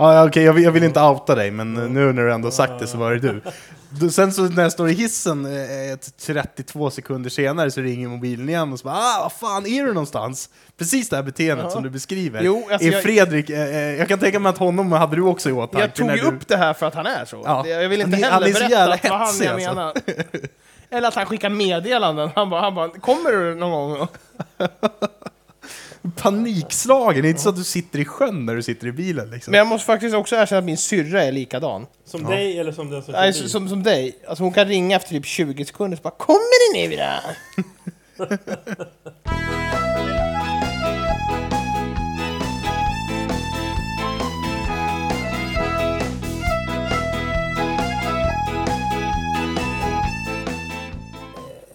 [0.00, 2.72] Ja, okej, jag, vill, jag vill inte outa dig, men nu när du ändå sagt
[2.78, 3.42] det så var det du.
[3.90, 4.11] du.
[4.11, 8.48] Sen så när jag står i hissen, eh, ett 32 sekunder senare, så ringer mobilen
[8.48, 10.48] igen och så bara ah, vad fan är du någonstans?
[10.76, 12.42] Precis det här beteendet som du beskriver.
[12.42, 15.22] Jo, alltså är jag- Fredrik, eh, eh, jag kan tänka mig att honom hade du
[15.22, 15.80] också i åtanke.
[15.80, 16.28] Jag tog när ju du...
[16.28, 17.42] upp det här för att han är så.
[17.44, 17.62] Ja.
[17.64, 19.44] Det- Jag vill inte Han är- heller han är så berätta jävla var han hetsig,
[19.46, 19.74] jag alltså.
[19.74, 19.94] menar.
[20.90, 22.30] Eller att han skickar meddelanden.
[22.34, 24.08] Han bara, han bara, kommer du någon gång?
[26.16, 27.22] panikslagen.
[27.22, 29.30] Det är inte så att du sitter i sjön när du sitter i bilen.
[29.30, 29.50] Liksom.
[29.50, 31.86] Men jag måste faktiskt också erkänna att min syrra är likadan.
[32.04, 32.28] Som ja.
[32.28, 34.18] dig eller som den som Nej, som, som, dig.
[34.28, 37.04] Alltså hon kan ringa efter typ 20 sekunder och bara Kommer det nu då?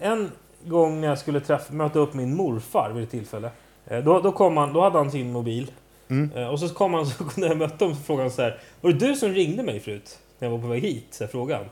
[0.04, 0.32] en
[0.64, 3.50] gång när jag skulle träffa, möta upp min morfar vid ett tillfälle.
[3.86, 5.70] Eh, Då, då, kom han, då hade han sin mobil.
[6.08, 6.30] Mm.
[6.36, 8.58] Eh, Och så kom han, så när jag mötte honom så frågade han så här.
[8.80, 10.18] Var det du som ringde mig förut?
[10.38, 11.06] När jag var på väg hit?
[11.10, 11.68] Så här, frågade han.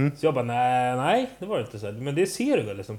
[0.00, 0.16] Mm.
[0.16, 1.78] Så jag bara, nej, nej, det var det inte.
[1.78, 2.98] Så här, Men det ser du väl liksom?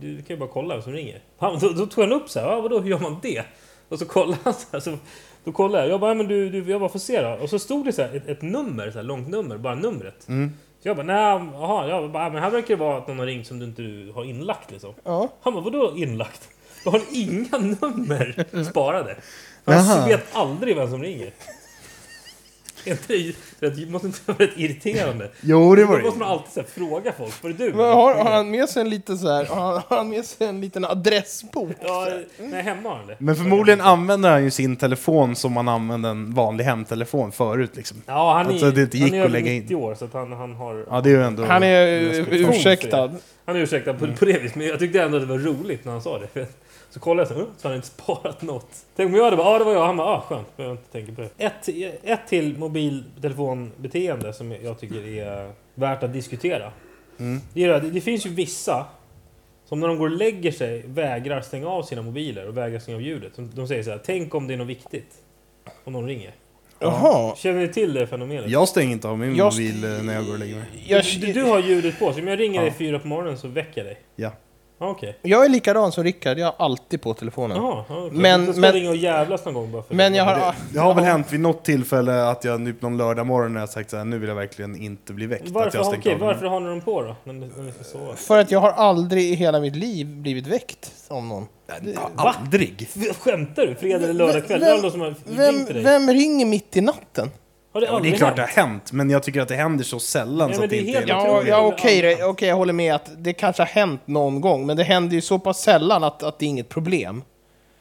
[0.00, 1.20] Du kan ju bara kolla vem som ringer.
[1.38, 3.42] Han, då, då tog han upp så här, "Ja, vadå, hur gör man det?
[3.88, 4.96] Och så kollade han så här, så,
[5.44, 5.92] då kollade jag.
[5.92, 7.28] Jag bara, "Ja, men du, du jag bara får se då.
[7.42, 10.28] Och så stod det så här, ett, ett nummer, så här, långt nummer, bara numret.
[10.28, 10.52] Mm.
[10.82, 13.18] Så jag bara, nej, jaha, jag bara, "Ja, men här verkar det vara att någon
[13.18, 14.94] har ringt som du inte har inlagt liksom.
[15.04, 15.28] Ja.
[15.42, 16.48] Han bara, vadå inlagt?
[16.86, 19.16] Jag har inga nummer sparade.
[19.64, 20.06] Han Jaha.
[20.08, 21.30] vet aldrig vem som ringer.
[23.06, 25.30] Det, det måste inte vara rätt irriterande?
[25.40, 26.34] Jo, det var Då måste man det.
[26.34, 27.42] alltid så här, fråga folk.
[27.42, 27.70] Var det du?
[27.70, 30.60] Men har, har han med sig en liten så här, har han, med sig en
[30.60, 31.70] liten adressbok?
[31.82, 33.16] Ja, nej, hemma har han det.
[33.18, 38.02] Men förmodligen använder han ju sin telefon som man använde en vanlig hemtelefon förut liksom.
[38.06, 39.62] Ja, han är, Alltså, det inte gick han är att över lägga in.
[39.62, 40.84] 90 år så att han, han har...
[40.90, 41.44] Ja, det är ju ändå...
[41.44, 41.86] Han är
[42.30, 43.14] ursäktad.
[43.46, 45.84] Han är ursäktad på, på det viset, men jag tyckte ändå att det var roligt
[45.84, 46.46] när han sa det.
[46.96, 48.66] Så kollade jag så, "Mm, så har han inte sparat något.
[48.96, 49.86] Tänk om jag hade bara, ja det var jag.
[49.86, 50.56] Han bara, ah skönt.
[50.56, 51.44] Behöver inte tänka på det.
[51.44, 51.68] Ett,
[52.02, 56.72] ett till mobiltelefonbeteende som jag tycker är värt att diskutera.
[57.18, 57.40] Mm.
[57.54, 58.86] Det, är det, det finns ju vissa
[59.64, 62.96] som när de går och lägger sig vägrar stänga av sina mobiler och vägrar stänga
[62.96, 63.32] av ljudet.
[63.54, 65.14] De, säger så här, tänk om det är något viktigt.
[65.84, 66.34] Om någon ringer.
[66.78, 67.36] Jaha.
[67.36, 68.50] Känner ni till det fenomenet?
[68.50, 70.64] Jag stänger inte av min Jag- mobil när jag går och lägger mig.
[70.86, 72.74] Jag, Du, du har ljudet på, så om jag ringer dig Ja.
[72.78, 73.98] fyra på morgonen så väcker jag dig?
[74.16, 74.30] Ja.
[74.78, 75.18] Ah, Okej.
[75.22, 77.56] jag är likadan som Rickard, jag har alltid på telefonen.
[77.56, 78.18] Jaha, ja, okej.
[78.18, 80.30] Men- ska men- jag ringa och jävlas någon gång bara för Men jag det.
[80.30, 80.38] har...
[80.52, 83.60] Det, det har väl hänt vid något tillfälle att jag typ någon lördag morgon när
[83.60, 85.42] jag sagt så här, nu vill jag verkligen inte bli väckt.
[85.46, 86.18] att Varför, jag har- den.
[86.20, 87.16] varför har ni dem på då?
[87.24, 88.16] När ni, när ni ska sova?
[88.16, 91.46] För att jag har aldrig i hela mitt liv blivit väckt av någon.
[91.94, 92.88] Ja, Aldrig!
[93.20, 93.74] Skämtar du?
[93.74, 94.60] Fredag eller lördag kväll?
[95.24, 97.30] Vem- Vem, vem ringer mitt i natten?
[97.76, 99.84] Har det Ja, det är klart det har hänt, men jag tycker att det händer
[99.84, 102.24] så sällan Ja, så men att det det är inte helt är Ja, ja okej,
[102.24, 105.20] okej, jag håller med att det kanske har hänt någon gång, men det händer ju
[105.20, 107.22] så pass sällan att, att det är inget problem.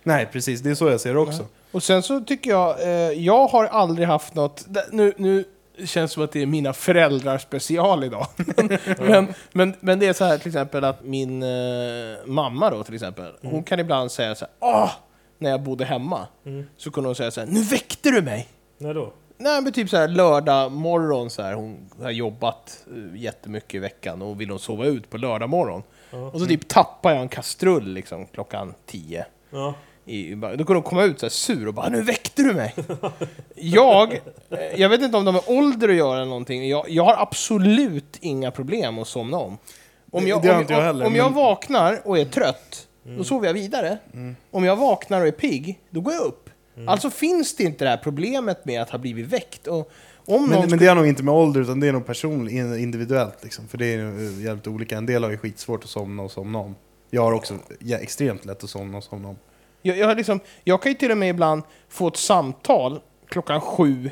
[0.04, 0.62] Nej, precis.
[0.62, 1.46] Det är så jag ser det också.
[1.72, 5.44] Och sen så tycker jag, eh, jag har aldrig haft något, nu, nu
[5.86, 8.28] känns det som att det är mina föräldrar special idag.
[9.00, 11.50] men, men, men det är så här till exempel att min eh,
[12.26, 14.92] mamma då till exempel, hon kan ibland säga så här, Åh!
[15.40, 16.66] när jag bodde hemma, Mm.
[16.78, 18.48] så kunde hon säga så här, nu väckte du mig!
[18.78, 19.14] När då?
[19.38, 23.80] Nej men typ så här lördag morgon så här, hon har jobbat eh, jättemycket i
[23.80, 25.84] veckan och vill hon sova ut på lördag morgon.
[26.12, 26.18] Ja.
[26.18, 29.26] Och så typ tappar jag en kastrull liksom klockan tio.
[29.50, 29.74] Ja.
[30.06, 32.76] I, då kunde hon komma ut så här sur och bara nu väckte du mig!
[33.56, 34.14] jag,
[34.50, 37.16] eh, jag vet inte om de har ålder att göra eller någonting, jag, jag har
[37.22, 39.58] absolut inga problem att somna om.
[40.12, 43.98] Om jag, om, om, om jag vaknar och är trött, då sover jag vidare.
[44.52, 46.50] Om jag vaknar och är pigg, då går jag upp.
[46.88, 49.68] Alltså finns det inte det här problemet med att ha blivit väckt.
[49.68, 49.92] Och
[50.26, 52.80] om Men, men det är nog inte med ålder, utan det är nog personligt, in-
[52.80, 53.44] individuellt.
[53.44, 53.68] Liksom.
[53.68, 54.98] För det är ju jävligt olika.
[54.98, 56.76] En del har ju skitsvårt att somna och somna om.
[57.10, 59.38] Jag har också ja, extremt lätt att somna och somna om.
[59.82, 64.12] Jag, jag, liksom, jag kan ju till och med ibland få ett samtal klockan sju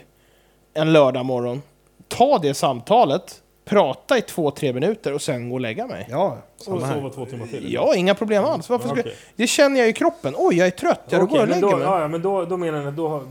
[0.74, 1.62] en lördag morgon.
[2.08, 6.08] Ta det samtalet, prata i två, tre minuter och sen gå och lägga mig.
[6.10, 7.74] Ja, Och sova två timmar till?
[7.74, 8.70] Ja, inga problem alls.
[8.70, 9.16] Varför ska, Okej.
[9.36, 10.34] Det känner jag i kroppen.
[10.38, 11.02] Oj, jag är trött.
[11.10, 12.02] Ja, då Okej, går jag och lägger då, mig.
[12.02, 13.24] ja, men då, då menar att då,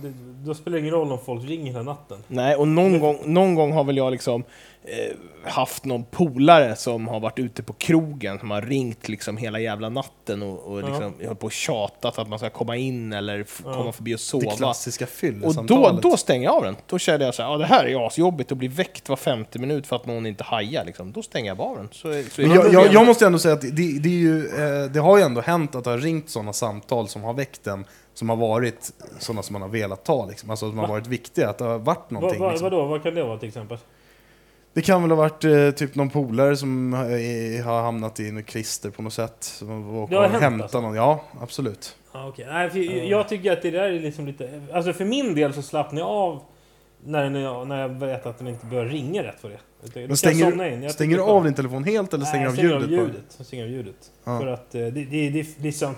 [0.47, 2.19] då spelar det ingen roll om folk ringer hela natten?
[2.29, 4.45] Nej, och någon gång, någon gång har väl jag liksom
[5.45, 9.89] haft någon polare som har varit ute på krogen, som har ringt liksom hela jävla
[9.89, 10.87] natten och, och Ja.
[10.87, 13.75] liksom, jag har på och tjatat att man ska komma in eller Ja.
[13.75, 14.51] komma förbi och Det sova.
[14.51, 15.07] klassiska
[15.45, 16.77] Och då, då stänger jag av den.
[16.87, 19.59] Då kände jag så här, ja det här är asjobbigt att bli väckt var femte
[19.59, 20.85] minut för att någon inte hajar.
[20.85, 21.13] Liksom.
[21.13, 21.89] Då stänger jag av den.
[21.93, 21.99] Så,
[22.31, 25.01] så det jag, jag, jag måste ändå säga att det, det, är ju, eh, det
[25.01, 28.29] har ju ändå hänt att det har ringt sådana samtal som har väckt en, som
[28.29, 30.51] har varit sådana som man har velat ta, liksom.
[30.51, 32.41] alltså som har varit viktiga, att det har varit Va, någonting.
[32.41, 32.71] va, liksom.
[32.71, 33.79] vadå, vad kan det vara till exempel?
[34.75, 38.47] Det kan väl ha varit eh, typ någon polare som eh, har hamnat i något
[38.47, 39.37] klister på något sätt.
[39.41, 40.81] Som Det har hänt, hämtat alltså?
[40.81, 40.95] någon.
[40.95, 41.97] Ja, absolut.
[42.13, 42.47] Ah, okay.
[42.47, 42.79] Nej, för
[43.11, 44.63] Jag tycker att det där är liksom lite...
[44.73, 46.43] Alltså för min del så slappnar jag av
[47.05, 49.59] när, när, jag, när jag vet att den inte börjar ringa rätt för det.
[49.83, 50.79] Då kan Men jag stänger, somna in.
[50.81, 52.83] du, Jag stänger du av din telefon helt eller stänger du jag av stänger ljudet?
[52.85, 53.07] av på den?
[53.15, 53.35] ljudet.
[53.39, 54.11] Jag stänger av ljudet.
[54.25, 54.39] Ja.
[54.41, 55.95] För att eh, det, det, det, liksom,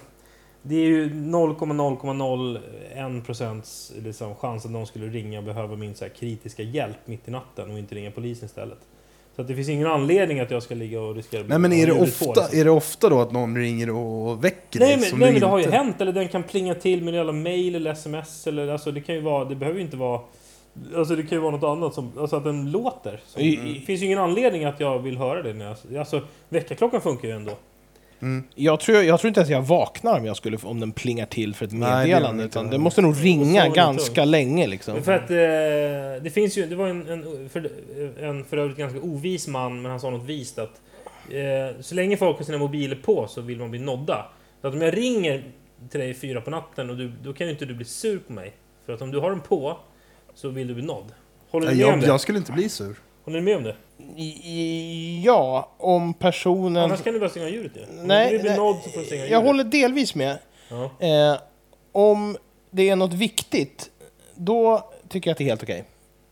[0.66, 6.05] det är ju 0,001 procents liksom, chans att någon skulle ringa och behöva min så
[6.05, 8.79] här, kritiska hjälp mitt i natten och inte ringa polisen istället.
[9.37, 11.72] Så att det finns ingen anledning att jag ska ligga och riskera att Nej men
[11.72, 12.59] är det, på, ofta, liksom.
[12.61, 14.96] är det ofta då att någon ringer och väcker Nej dig?
[14.96, 17.33] men, som nej, men det har ju hänt, eller den kan plinga till med jävla
[17.33, 20.20] mail eller sms eller alltså det kan ju vara, det behöver ju inte vara
[20.96, 23.20] Alltså det kan ju vara något annat som, alltså att den låter.
[23.27, 26.20] Så, I- det finns ju ingen anledning att jag vill höra det när jag, alltså
[26.48, 27.53] väckarklockan funkar ju ändå.
[28.24, 28.44] Mm.
[28.54, 31.54] Jag tror, jag tror inte ens jag vaknar om, jag skulle, om den plingar till
[31.54, 32.44] för ett Nej, det meddelande.
[32.44, 34.28] utan det måste nog ringa ganska tungt.
[34.28, 34.66] länge.
[34.66, 35.02] Liksom.
[35.02, 37.70] För att eh, det finns ju, det var en, en, för,
[38.20, 40.80] en för övrigt ganska ovis man, men han sa något vist att
[41.30, 44.26] Eh, så länge folk har sina mobiler på så vill man bli nådda.
[44.60, 45.44] Så att om jag ringer
[45.90, 48.32] till dig fyra på natten och du, då kan ju inte du bli sur på
[48.32, 48.52] mig.
[48.87, 49.78] För att om du har den på
[50.34, 51.12] så vill du bli nådd.
[51.50, 52.06] Håller du med om Jag, det?
[52.06, 52.96] jag skulle inte bli sur.
[53.24, 53.76] Håller du med om det?
[55.24, 56.82] Ja, om personen...
[56.82, 58.00] Annars kan du bara stänga ljudet ju.
[58.00, 60.38] Om Nej, du vill bli nej, nådd så får du stänga Jag håller delvis med.
[60.68, 60.90] Ja.
[61.06, 61.38] Eh,
[61.92, 62.37] om
[62.70, 63.90] det är något viktigt,
[64.34, 65.84] då tycker jag att det är helt okej.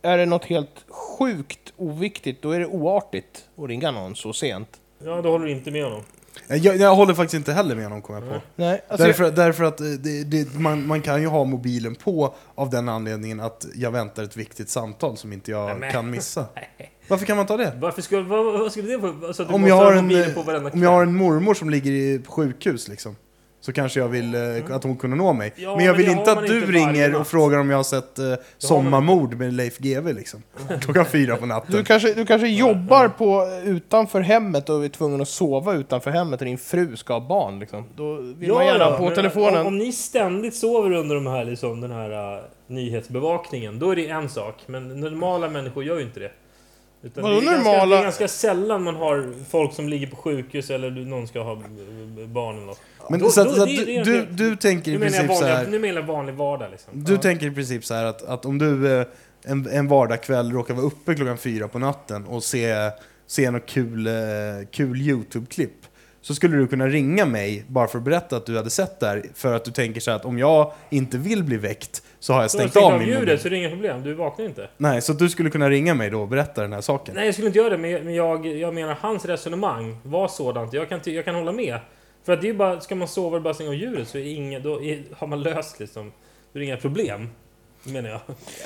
[0.03, 4.81] Är det något helt sjukt oviktigt, då är det oartigt att ringa någon så sent.
[5.05, 6.03] ja, då håller du inte med honom.
[6.47, 8.35] Jag, jag håller faktiskt inte heller med honom, kommer jag på.
[8.35, 8.43] Nej.
[8.57, 12.35] Nej, alltså, Därför, därför att eh, det, det, man, man kan ju ha mobilen på
[12.55, 16.47] av den anledningen att jag väntar ett viktigt samtal som inte jag Nej, kan missa.
[17.09, 17.73] Varför kan man ta det?
[17.81, 19.33] Varför skulle, vad, vad skulle det vara?
[19.33, 20.41] Så att du Om jag, ha har en, eh, på
[20.73, 23.17] om jag har en mormor som ligger i på sjukhus liksom,
[23.63, 25.53] så kanske jag vill eh, att hon kunde nå mig.
[25.57, 27.85] Ja, men jag men vill inte att du inte ringer och frågar om jag har
[27.85, 30.43] sett eh, Sommarmord med Leif GW liksom.
[30.81, 31.77] Klockan fyra på natten.
[31.77, 36.41] du kanske, du kanske jobbar på, utanför hemmet och är tvungen att sova utanför hemmet
[36.41, 37.59] och din fru ska ha barn.
[37.59, 37.85] Liksom.
[37.97, 39.61] Då vill man gärna på men telefonen.
[39.61, 43.97] Om, om ni ständigt sover under de här, liksom, den här uh, nyhetsbevakningen, då är
[43.97, 44.55] det en sak.
[44.67, 46.31] Men normala människor gör ju inte det.
[47.05, 47.95] Utan Vadå det, är ganska, normala?
[47.97, 51.55] det är ganska sällan man har folk som ligger på sjukhus eller någon ska ha
[52.27, 52.81] barn eller något.
[53.11, 55.27] Men Då- så att, då- så att du, du, du tänker i Nu menar, jag
[55.27, 55.67] princip så vanliga, här.
[55.71, 57.05] nu menar jag vanlig vardag liksom.
[57.05, 57.19] Du Ja.
[57.21, 59.07] tänker i princip så här att, att om du eh,
[59.45, 62.91] en, en vardagskväll råkar vara uppe klockan fyra på natten och se,
[63.27, 64.13] se något kul, eh,
[64.71, 65.75] kul YouTube-klipp
[66.21, 69.07] så skulle du kunna ringa mig bara för att berätta att du hade sett det
[69.07, 72.33] här för att du tänker så här att om jag inte vill bli väckt så
[72.33, 73.39] har jag stängt stängt av av min ljudet mobil.
[73.39, 74.69] så det är inga problem, du vaknar inte.
[74.77, 77.15] Nej, så du skulle kunna ringa mig då och berätta den här saken?
[77.15, 80.73] Nej jag skulle inte göra det, men jag, jag menar hans resonemang var sådant.
[80.73, 81.79] Jag kan, jag kan hålla med.
[82.25, 84.19] För att det är ju bara, ska man sova och bara stänga av ljudet så
[84.19, 86.13] är det inget, då är, har man löst liksom,
[86.53, 87.29] då är det inga problem.
[87.85, 88.21] Menar jag.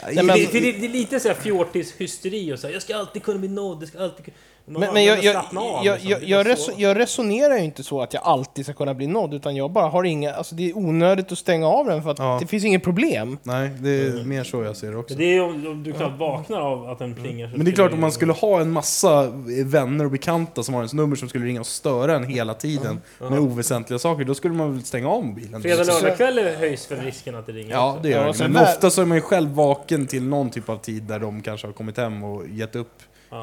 [0.05, 2.97] Nej, men- det, för det, det är lite såhär fjortis-hysteri och så här, jag ska
[2.97, 4.37] alltid kunna bli nådd, jag ska alltid kunna...
[4.69, 6.11] Men, men jag, jag, av, jag, liksom.
[6.11, 9.71] jag, jag, resonerar ju inte så att jag alltid ska kunna bli nådd, utan jag
[9.71, 10.35] bara har inga...
[10.35, 12.39] Alltså det är onödigt att stänga av den för att Ja.
[12.41, 13.39] det finns inget problem.
[13.43, 14.29] Nej, det är Mm.
[14.29, 15.15] mer så jag ser det också.
[15.15, 17.49] Det är om, om du knappt vaknar av att den plingar.
[17.51, 19.27] så Men det är klart om man skulle ha en massa
[19.65, 23.01] vänner och bekanta som har ens nummer som skulle ringa och störa en hela tiden
[23.19, 25.63] med oväsentliga saker, då skulle man väl stänga av mobilen.
[25.63, 28.03] Fredag, Så- lördagkväll höjs för risken att det ringer Ja, också.
[28.03, 28.49] det gör Ja, det.
[28.49, 31.43] Men ofta så är man ju själv vaken till någon typ av tid där de
[31.43, 32.93] kanske har kommit hem och gett upp.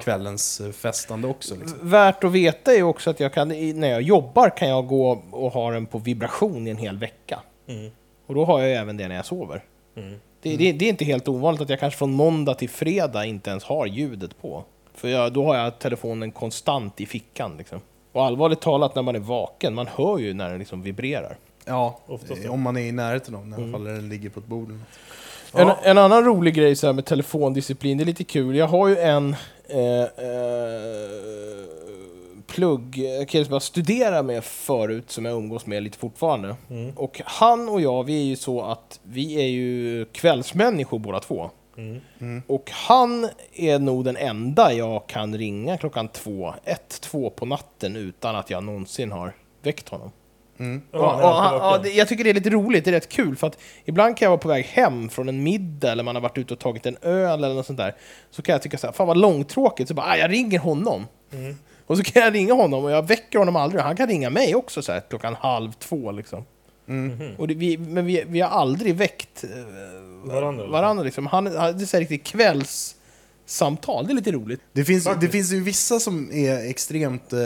[0.04, 1.56] Kvällens eh, festande också.
[1.56, 1.78] Liksom.
[1.82, 3.48] Värt att veta är också att jag kan,
[3.80, 7.40] när jag jobbar kan jag gå och ha den på vibration i en hel vecka.
[7.68, 7.92] Mm.
[8.28, 9.64] Och då har jag ju även det när jag sover.
[9.96, 10.20] Mm.
[10.42, 13.50] Det, det, det är inte helt ovanligt att jag kanske från måndag till fredag inte
[13.50, 14.64] ens har ljudet på.
[14.96, 17.58] För jag, då har jag telefonen konstant i fickan.
[17.58, 17.80] Liksom.
[18.12, 21.38] Och allvarligt talat, när man är vaken, man hör ju när den liksom vibrerar.
[21.66, 23.72] Ja, Oftast eh, om man är i närheten av den, i alla Mm.
[23.72, 24.68] fall när den ligger på ett bord.
[24.70, 24.88] eller något.
[25.54, 25.78] En, Ja.
[25.84, 28.56] en annan rolig grej så här med telefondisciplin, det är lite kul.
[28.56, 29.36] Jag har ju en
[29.70, 30.08] eh, eh,
[32.48, 36.56] plugg, en kille som jag studerade med förut, som jag umgås med lite fortfarande.
[36.70, 36.92] Mm.
[36.98, 41.50] Och han och jag, vi är ju så att vi är ju kvällsmänniskor båda två.
[41.78, 42.42] Mm.
[42.48, 47.96] Och han är nog den enda jag kan ringa klockan två, ett, två på natten
[47.96, 50.12] utan att jag någonsin har väckt honom.
[50.60, 50.82] Mm.
[50.92, 51.84] Ja, Och, och, vaken.
[51.84, 54.26] det, jag tycker det är lite roligt, det är rätt kul för att ibland kan
[54.26, 56.86] jag vara på väg hem från en middag eller man har varit ute och tagit
[56.86, 57.96] en öl eller något sånt där.
[58.32, 61.08] Så kan jag tycka så här, fan vad långtråkigt, så bara, ah, jag ringer honom.
[61.34, 61.58] Mm.
[61.88, 63.82] Och så kan jag ringa honom och jag väcker honom aldrig.
[63.82, 66.46] Han kan ringa mig också så här, klockan halv två liksom.
[66.88, 67.16] Mm.
[67.16, 67.36] Mhm.
[67.38, 69.50] Och det, vi, men vi, vi har aldrig väckt eh,
[70.24, 71.28] Varandra, varandra liksom.
[71.28, 72.24] Han, han, det är så här riktigt
[73.44, 74.62] kvällssamtal, det är lite roligt.
[74.74, 77.40] Det finns, det finns ju vissa som är extremt eh,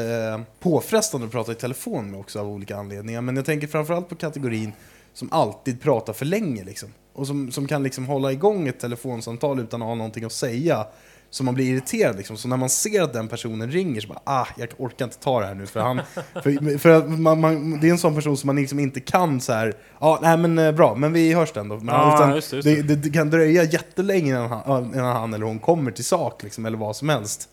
[0.60, 3.22] påfrestande att prata i telefon med också av olika anledningar.
[3.22, 4.74] Men jag tänker framförallt på kategorin
[5.14, 6.90] som alltid pratar för länge liksom.
[7.14, 10.86] Och som, som kan liksom hålla igång ett telefonsamtal utan att ha någonting att säga.
[11.30, 12.38] Så man blir irriterad liksom.
[12.38, 15.40] Så när man ser att den personen ringer så bara ah, jag orkar inte ta
[15.40, 15.66] det här nu.
[15.66, 16.02] För, han,
[16.34, 19.42] för, för att man, man, det är en sån person som man liksom inte kan
[19.42, 19.68] så här.
[20.00, 21.76] ja ah, nej men eh, bra, men vi hörs den då.
[21.76, 25.16] Men, Ja, utan just det, just det, det, det kan dröja jättelänge innan han, innan
[25.16, 27.50] han eller hon kommer till sak liksom, eller vad som helst.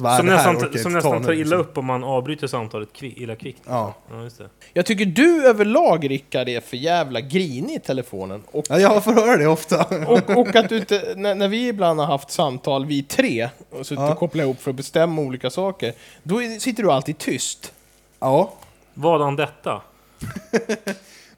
[0.00, 1.60] Så bara, Som "Ah, det här orkar nästan, som ta nästan nu", tar illa liksom.
[1.60, 3.60] upp om man avbryter samtalet kvi, illa kvickt.
[3.66, 3.94] Ja.
[4.10, 4.48] Ja, just det.
[4.72, 8.42] Jag tycker du överlag, Rickard, är för jävla grinig i telefonen.
[8.50, 9.84] Och ja, jag får höra det ofta.
[10.06, 13.86] Och, och att du inte, när, när vi ibland har haft samtal, vi tre, och
[13.86, 14.12] suttit Ja.
[14.12, 17.72] och kopplat ihop för att bestämma olika saker, då sitter du alltid tyst.
[18.20, 18.52] Ja.
[18.94, 19.80] Vadan detta?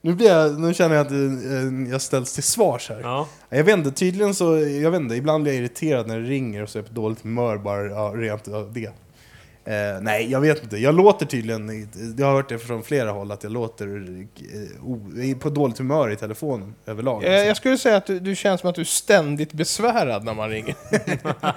[0.05, 2.99] Nu, blir jag, nu känner jag att eh, jag ställs till svars här.
[3.03, 3.27] Ja.
[3.49, 6.63] Jag vet inte, tydligen så, jag vet inte, ibland blir jag irriterad när det ringer
[6.63, 8.85] och så är jag på dåligt humör bara ja, rent av det.
[9.65, 10.77] Eh, nej, jag vet inte.
[10.77, 11.87] Jag låter tydligen,
[12.17, 14.99] jag har hört det från flera håll, att jag låter eh, o,
[15.39, 17.23] på dåligt humör i telefonen överlag.
[17.23, 20.33] Eh, Jag skulle säga att du, du känns som att du är ständigt besvärad när
[20.33, 20.75] man ringer.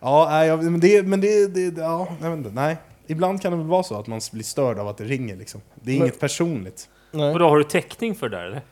[0.00, 2.76] Ja, nej, jag, men det, men det, det ja, jag vet inte, nej.
[3.06, 5.60] Ibland kan det väl vara så att man blir störd av att det ringer liksom.
[5.74, 6.88] Det är Men- inget personligt.
[7.16, 7.32] Nej.
[7.32, 8.62] Och då har du täckning för det där eller?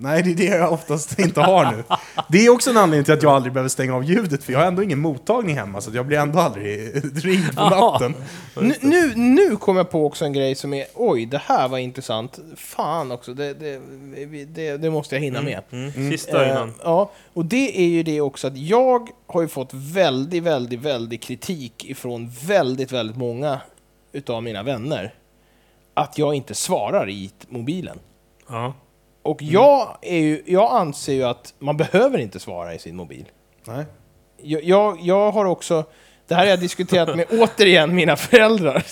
[0.00, 1.84] Nej, det är det jag oftast inte har nu.
[2.28, 4.60] Det är också en anledning till att jag aldrig behöver stänga av ljudet, för jag
[4.60, 8.14] har ändå ingen mottagning hemma, så jag blir ändå aldrig ringd på natten.
[8.60, 11.78] Nu, nu, nu kom jag på också en grej som är, oj, det här var
[11.78, 12.38] intressant.
[12.56, 13.80] Fan också, det, det,
[14.44, 15.62] det, det måste jag hinna med.
[15.70, 16.10] Mm.
[16.10, 16.74] Sista Eh, innan.
[16.84, 21.22] ja, och det är ju det också att jag har ju fått väldigt, väldigt, väldigt
[21.22, 23.60] kritik ifrån väldigt, väldigt många
[24.12, 25.14] utav mina vänner.
[25.98, 27.98] Att jag inte svarar i mobilen.
[28.48, 28.74] Ja.
[29.22, 33.24] Och jag, är ju, jag anser ju att man behöver inte svara i sin mobil.
[33.64, 33.84] Nej.
[34.42, 35.84] Jag, jag, jag har också,
[36.28, 38.84] det här har jag diskuterat med återigen mina föräldrar.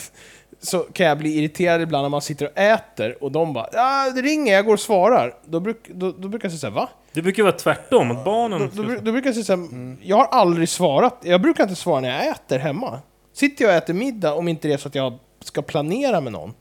[0.61, 4.11] Så kan jag bli irriterad ibland när man sitter och äter och de bara ja,
[4.15, 5.35] det ringer, jag går och svarar.
[5.45, 6.89] Då, bruk, då, då brukar jag säga va?
[7.13, 8.71] Det brukar vara tvärtom, att barnen...
[8.75, 11.19] Då, då, då brukar jag säga såhär, jag har aldrig svarat.
[11.23, 13.01] Jag brukar inte svara när jag äter hemma.
[13.33, 16.33] Sitter jag och äter middag, om inte det är så att jag ska planera med
[16.33, 16.55] någon,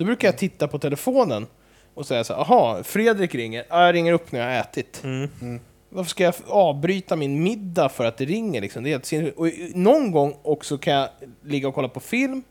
[0.00, 1.46] då brukar jag titta på telefonen
[1.94, 5.00] och säga så här, aha, Fredrik ringer, ja, jag ringer upp när jag har ätit.
[5.04, 5.60] Mm.
[5.88, 8.60] Varför ska jag avbryta min middag för att det ringer?
[8.60, 8.84] Liksom?
[8.84, 11.08] Det är helt och någon gång också kan jag
[11.44, 12.42] ligga och kolla på film.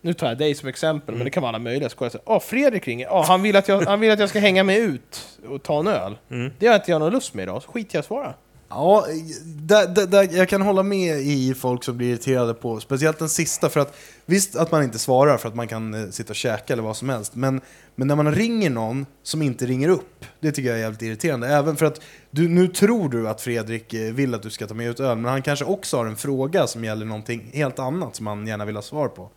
[0.00, 1.88] Nu tar jag dig som exempel, men det kan vara alla möjliga.
[1.88, 3.06] Så kollar jag så här, ah, Fredrik ringer.
[3.10, 5.80] Ah, han, vill att jag, han vill att jag ska hänga med ut och ta
[5.80, 6.18] en öl.
[6.30, 6.52] Mm.
[6.58, 8.34] Det har inte jag någon lust med idag, så skit jag svara.
[8.76, 9.06] Ja,
[9.44, 13.28] där, där, där, jag kan hålla med i folk som blir irriterade på, speciellt den
[13.28, 16.36] sista, för att visst att man inte svarar för att man kan eh, sitta och
[16.36, 17.60] käka eller vad som helst, men,
[17.94, 21.48] men när man ringer någon som inte ringer upp, det tycker jag är jävligt irriterande.
[21.48, 24.74] Även för att du, nu tror du att Fredrik eh, vill att du ska ta
[24.74, 28.16] med ut öl, men han kanske också har en fråga som gäller någonting helt annat
[28.16, 29.30] som han gärna vill ha svar på.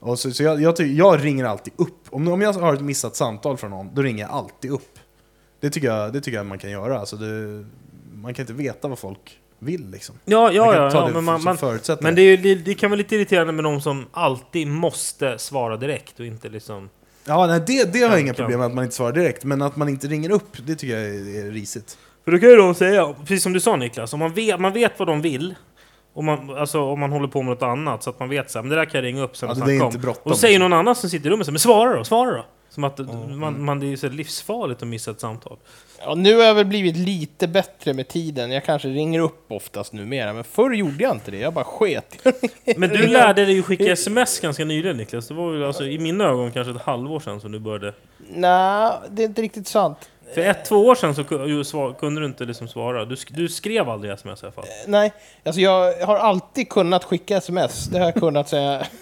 [0.00, 1.98] Och så, så jag, jag, jag ringer alltid upp.
[2.10, 4.98] Om, om jag har ett missat samtal från någon, då ringer jag alltid upp.
[5.60, 6.98] Det tycker jag, det tycker jag man kan göra.
[7.00, 7.64] Alltså det,
[8.22, 10.14] man kan inte veta vad folk vill liksom.
[10.24, 11.58] Ja, Man ja, kan ja, ta ja det men, man, man,
[12.00, 15.76] men det, är det, det kan vara lite irriterande med de som alltid måste svara
[15.76, 16.88] direkt och inte liksom...
[17.24, 19.62] Ja, nej, det, det har jag inga problem med att man inte svarar direkt, men
[19.62, 21.98] att man inte ringer upp, det tycker jag är, är risigt.
[22.24, 24.72] För då kan ju de säga, precis som du sa Niklas, om man vet, man
[24.72, 25.54] vet vad de vill,
[26.14, 28.58] och man, alltså, om man håller på med något annat, så att man vet så
[28.58, 29.92] här, men det där kan jag ringa upp sen Ja, och snacka om.
[29.92, 30.70] bråttom, Och då säger liksom.
[30.70, 32.44] någon annan som sitter i rummet så här, men svara då, svara då!
[32.70, 33.38] Som att mm.
[33.38, 35.58] man, man, det är ju så livsfarligt att missa ett samtal.
[36.04, 38.50] Ja, nu har jag väl blivit lite bättre med tiden.
[38.50, 41.36] Jag kanske ringer upp oftast numera, men förr gjorde jag inte det.
[41.38, 42.26] Jag bara sket.
[42.76, 45.28] Men du lärde dig ju skicka sms ganska nyligen Niklas.
[45.28, 47.94] Det var väl alltså, i mina ögon kanske ett halvår sedan som du började.
[48.28, 50.08] Nej, det är inte riktigt sant.
[50.34, 51.14] För ett, två år sedan
[51.64, 53.04] så kunde du inte liksom svara.
[53.04, 54.64] Du, sk- du skrev aldrig sms i alla fall.
[54.86, 55.12] Nej,
[55.44, 57.84] alltså jag har alltid kunnat skicka sms.
[57.86, 58.86] Det har jag kunnat säga.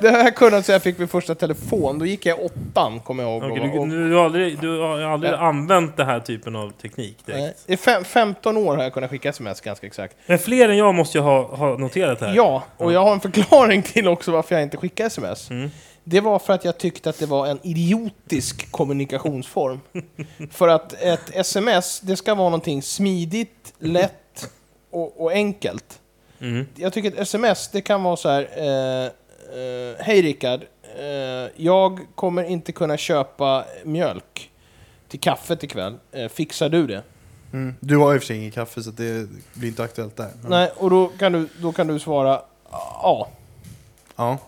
[0.00, 1.98] Det har jag kunnat säga jag fick min första telefon.
[1.98, 3.50] Då gick jag åttan, kommer jag ihåg.
[3.52, 5.36] Okej, Och- du, du, har aldrig, du har aldrig Ja.
[5.36, 7.64] använt den här typen av teknik direkt.
[7.66, 10.16] I fem, 15 år har jag kunnat skicka sms ganska exakt.
[10.26, 12.34] Men fler än jag måste ju ha, ha noterat det här.
[12.34, 15.50] Ja, och jag har en förklaring till också varför jag inte skickar sms.
[15.50, 15.70] Mm.
[16.04, 19.80] Det var för att jag tyckte att det var en idiotisk kommunikationsform.
[20.50, 24.50] för att ett sms, det ska vara någonting smidigt, lätt
[24.90, 25.84] och, och enkelt.
[26.40, 26.66] Mm.
[26.74, 28.48] Jag tycker att sms, det kan vara så här.
[28.56, 29.04] Eh,
[29.60, 30.60] eh, Hej Rickard,
[30.98, 31.04] eh,
[31.56, 34.50] jag kommer inte kunna köpa mjölk
[35.08, 35.94] till kaffet ikväll.
[36.12, 37.02] Eh, fixar du det?
[37.52, 37.74] Mm.
[37.80, 40.30] Du har och för sig ingen kaffe, så det blir inte aktuellt där.
[40.42, 42.40] Men- Nej, och då kan du, då kan du svara
[43.02, 43.28] ja.
[44.16, 44.38] Ja.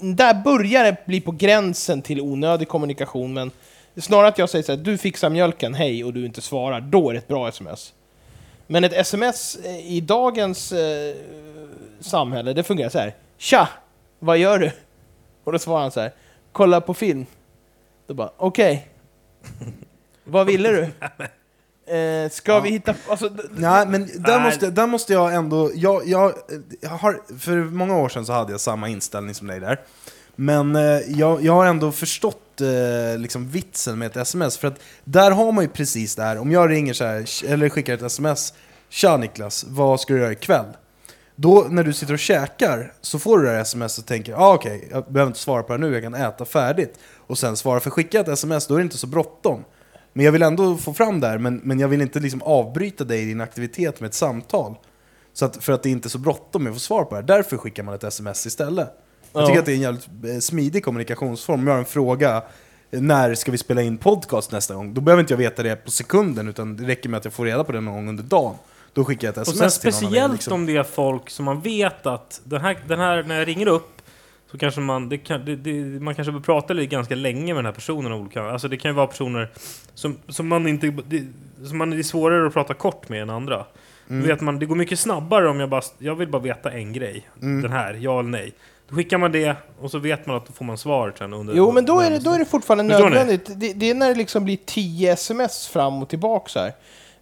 [0.00, 3.50] Där börjar det bli på gränsen till onödig kommunikation, men
[3.96, 7.08] snarare att jag säger så här, du fixar mjölken, hej, och du inte svarar, då
[7.10, 7.92] är det ett bra sms.
[8.66, 11.14] Men ett sms eh, i dagens eh,
[12.00, 13.14] samhälle, det fungerar så här.
[13.38, 13.68] Tja!
[14.18, 14.70] Vad gör du?
[15.44, 16.12] Och då svarar han så här.
[16.52, 17.26] Kolla på film.
[18.06, 18.88] Då bara, okej.
[20.24, 20.82] Vad ville du?
[21.94, 22.94] Eh, ska vi hitta...
[23.08, 24.40] Alltså, d- Nej, men där Nej.
[24.40, 25.70] måste, där måste jag ändå...
[25.74, 26.32] Jag, jag,
[26.80, 29.80] jag har, för många år sedan så hade jag samma inställning som dig där.
[30.36, 34.58] Men eh, jag, jag har ändå förstått eh, liksom vitsen med ett sms.
[34.58, 36.38] För att där har man ju precis det här.
[36.38, 38.54] Om jag ringer så här, eller skickar ett sms.
[38.88, 40.66] Tja Niklas, vad ska du göra ikväll?
[41.36, 44.54] Då när du sitter och käkar så får du det här sms och tänker ah,
[44.54, 46.98] okej, jag behöver inte svara på det här nu, jag kan äta färdigt.
[47.26, 49.64] Och sen svara, för skicka ett sms då är det inte så bråttom.
[50.12, 53.04] Men jag vill ändå få fram det här, men, men jag vill inte liksom avbryta
[53.04, 54.74] dig i din aktivitet med ett samtal.
[55.32, 57.16] Så att, för att det inte är så bråttom med att få svar på det
[57.16, 57.22] här.
[57.22, 59.03] Därför skickar man ett sms istället.
[59.34, 59.46] Jag Ja.
[59.46, 61.60] tycker att det är en jävligt eh, smidig kommunikationsform.
[61.60, 62.42] Om jag har en fråga,
[62.90, 64.94] när ska vi spela in podcast nästa gång?
[64.94, 67.44] Då behöver inte jag veta det på sekunden, utan det räcker med att jag får
[67.44, 68.54] reda på det någon gång under dagen.
[68.92, 70.52] Då skickar jag ett Och sms sen till någon speciellt liksom.
[70.52, 73.66] om det är folk som man vet att den här, den här när jag ringer
[73.66, 74.02] upp
[74.50, 77.56] så kanske man, det kan, det, det, man kanske bör prata lite ganska länge med
[77.56, 79.50] den här personen olika, alltså det kan ju vara personer
[79.94, 81.26] som, som man inte, det,
[81.68, 83.64] som man är svårare att prata kort med än andra.
[84.08, 86.92] Då vet man, det går mycket snabbare om jag bara, jag vill bara veta en
[86.92, 87.28] grej.
[87.40, 88.52] Den här, ja eller nej.
[88.88, 91.54] Då skickar man det och så vet man att då får man svar sen under...
[91.54, 93.50] Jo, men då är det, då är det fortfarande Förstår nödvändigt.
[93.60, 96.72] Det, det är när det liksom blir 10 sms fram och tillbaka så här.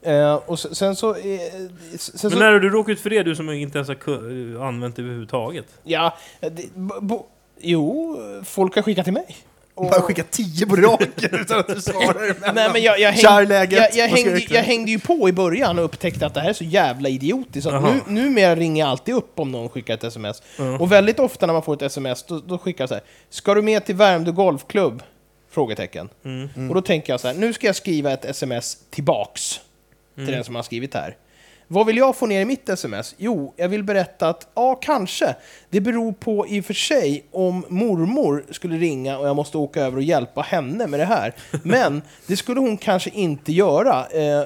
[0.03, 1.15] Eh, och sen, så...
[1.15, 1.41] Eh,
[1.97, 4.97] sen Men när har du råkat ut för det, du som inte ens har använt
[4.97, 5.67] det överhuvudtaget?
[5.83, 7.27] ja, det, bo,
[7.61, 9.37] jo, folk har skickat till mig.
[9.75, 12.55] Och- Bara skicka tio på raken utan att du svarar emellan.
[12.55, 13.79] Nej, men jag, jag, läget.
[13.79, 16.53] jag, jag, hängde, jag hängde ju på i början och upptäckte att det här är
[16.53, 17.67] så jävla idiotiskt.
[17.71, 20.43] Att nu, numera ringer jag alltid upp om någon skickar ett sms.
[20.59, 20.79] Ja.
[20.79, 23.05] Och väldigt ofta när man får ett sms, då, då skickar jag så här.
[23.31, 25.03] Ska du med till Värmdö Golfklubb?
[25.51, 26.09] Frågetecken.
[26.25, 26.69] Mm.
[26.69, 29.61] Och då tänker jag så här, nu ska jag skriva ett sms tillbaks
[30.15, 30.35] till Mm.
[30.35, 31.17] den som har skrivit här.
[31.73, 33.15] Vad vill jag få ner i mitt sms?
[33.19, 35.35] Jo, jag vill berätta att, ja, kanske.
[35.71, 39.81] Det beror på i och för sig om mormor skulle ringa och jag måste åka
[39.81, 41.35] över och hjälpa henne med det här.
[41.63, 44.07] Men det skulle hon kanske inte göra.
[44.07, 44.45] Eh,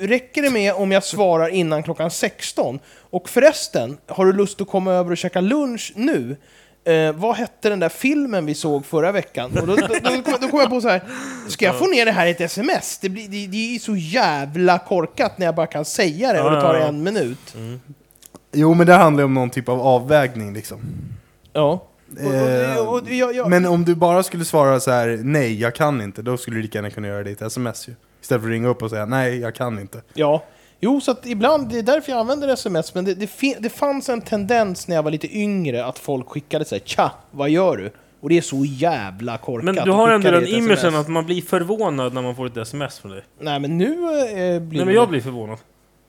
[0.00, 2.78] räcker det med om jag svarar innan klockan 16?
[3.10, 6.36] Och förresten, har du lust att komma över och käka lunch nu?
[6.84, 9.58] Eh, vad hette den där filmen vi såg förra veckan?
[9.60, 11.02] Och då, då, då, då, kom jag på så här,
[11.48, 12.98] ska jag få ner det här i ett sms?
[12.98, 16.50] Det, blir, det, det är så jävla korkat när jag bara kan säga det och
[16.50, 16.86] det tar Ja, ja.
[16.86, 17.54] en minut.
[18.52, 20.80] Jo, men det handlar om någon typ av avvägning liksom.
[21.52, 21.86] Ja.
[22.20, 25.20] Och, och, Eh, och, och, jag, jag, Men om du bara skulle svara så här:
[25.22, 27.88] nej, jag kan inte, då skulle du lika gärna kunna göra det i ett sms
[27.88, 27.94] ju.
[28.22, 30.02] Istället för att ringa upp och säga nej, jag kan inte.
[30.14, 30.42] Ja.
[30.80, 34.08] Jo, så att ibland, det är därför jag använder sms, men det, det, det fanns
[34.08, 37.90] en tendens när jag var lite yngre att folk skickade sig tja, vad gör du?
[38.20, 39.64] Och det är så jävla korkat.
[39.64, 42.98] Men du har ändå den imagen att man blir förvånad när man får ett sms
[42.98, 43.22] från dig.
[43.38, 45.58] Nej, men nu eh, blir Nej men jag blir förvånad.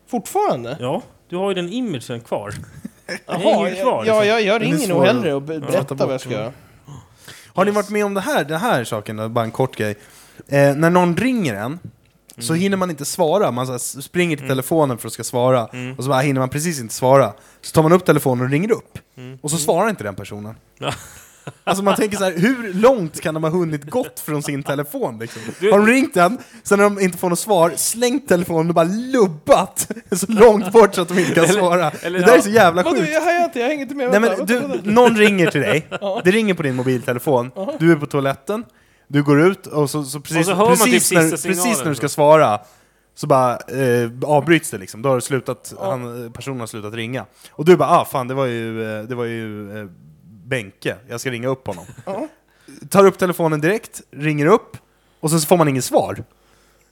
[0.08, 0.78] fortfarande.
[0.80, 2.54] Ja, du har ju den imagen kvar.
[3.26, 4.06] Jaha, kvar, ja, liksom.
[4.06, 6.52] ja, jag är ringer nog hellre och berättar vad jag ska göra.
[7.54, 9.30] Har ni varit med om det här, den här saken, då?
[9.30, 9.96] bara en kort grej.
[10.48, 11.80] Eh, när någon ringer en,
[12.38, 13.52] så hinner man inte svara.
[13.52, 15.96] Man så springer till telefonen för att ska svara, Mm.
[15.98, 17.34] och så bara hinner man precis inte svara.
[17.62, 19.00] Så tar man upp telefonen och ringer upp,
[19.42, 20.56] och så svarar inte den personen.
[21.64, 25.20] Alltså man tänker så här, hur långt kan de ha hunnit gått från sin telefon?
[25.20, 25.42] Liksom?
[25.72, 28.86] Har de ringt den, sen när de inte får något svar, slängt telefonen och bara
[28.86, 31.92] lubbat så långt bort så att de inte kan Eller- svara.
[32.02, 32.42] eller- det där är ja.
[32.42, 33.10] så jävla sjukt.
[33.14, 34.12] jag hajar inte, jag hänger inte med.
[34.12, 35.88] Nej, men du, någon ringer till dig,
[36.24, 38.64] det ringer på din mobiltelefon, du är på toaletten,
[39.12, 41.96] du går ut och så, så precis, Och så precis, typ när, precis när du
[41.96, 42.60] ska svara
[43.16, 47.26] så bara eh, avbryts det liksom, då har det slutat, han, personen har slutat ringa.
[47.50, 49.86] Och du bara ah fan det var ju, eh, det var ju eh,
[50.24, 51.86] Benke, jag ska ringa upp honom.
[52.06, 52.28] Ja.
[52.90, 54.78] Tar upp telefonen direkt, ringer upp,
[55.20, 56.24] och så får man inget svar.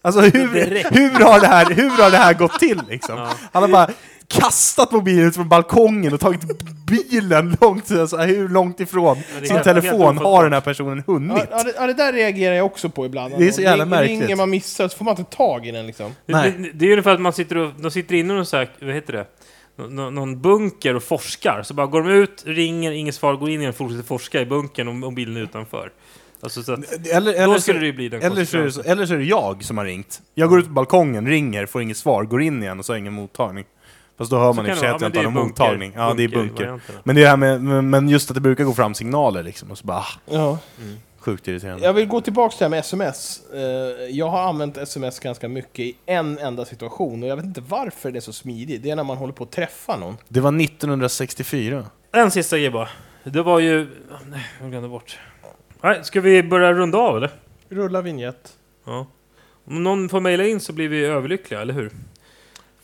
[0.01, 0.47] Alltså hur,
[0.91, 3.17] hur, har, det här, hur har det här gått till liksom?
[3.17, 3.33] Ja.
[3.51, 3.89] Han har bara
[4.29, 6.41] kastat mobilen ut från balkongen och tagit
[6.85, 11.37] bilen långt, alltså, hur långt ifrån sin helt- telefon har den här personen hunnit?
[11.37, 13.33] Ja, ja, det, ja, det där reagerar jag också på ibland.
[13.37, 14.21] Det är så jävla Ring- märkligt.
[14.21, 16.11] Ringer man missar så får man inte tag i den liksom.
[16.25, 16.51] Nej.
[16.57, 18.57] Det, det, det är ungefär att man sitter, och, de sitter inne i någon, så
[18.57, 19.25] här, vad heter det?
[19.77, 21.63] Nå- nå- någon bunker och forskar.
[21.63, 24.45] Så bara går de ut, ringer, inget svar, går in igen och fortsätter forska i
[24.45, 25.91] bunkern och mobilen är utanför.
[26.41, 28.61] Alltså, så att, Eller, eller, då skulle så, det ju bli den eller, så är
[28.63, 30.21] det, så- eller så är det jag som har ringt.
[30.35, 32.97] Jag går ut på balkongen, ringer, får inget svar, går in igen och så har
[32.97, 33.65] ingen mottagning.
[34.19, 35.93] Fast då hör man i och för sig att jag inte har någon mottagning.
[35.95, 36.79] Ja, det är bunker.
[37.03, 39.71] Men det är det här med, men- just att det brukar gå fram signaler liksom,
[39.71, 40.57] och så bara, ah, Ja.
[41.19, 41.85] sjukt irriterande.
[41.85, 43.41] Jag vill gå tillbaka till det här med sms.
[43.53, 43.59] Eh,
[44.09, 48.11] Jag har använt sms ganska mycket i en enda situation och jag vet inte varför
[48.11, 48.83] det är så smidigt.
[48.83, 50.17] Det är när man håller på att träffa någon.
[50.27, 51.85] Det var 1964.
[52.11, 52.89] En sista grej bara.
[53.23, 53.87] Det var ju...
[54.29, 55.17] Nej, jag glömde bort.
[55.81, 57.29] Nej, ska vi börja runda av eller?
[57.69, 58.53] Rulla vignett.
[58.85, 59.07] Ja.
[59.67, 61.91] Om någon får mejla in så blir vi överlyckliga, eller hur?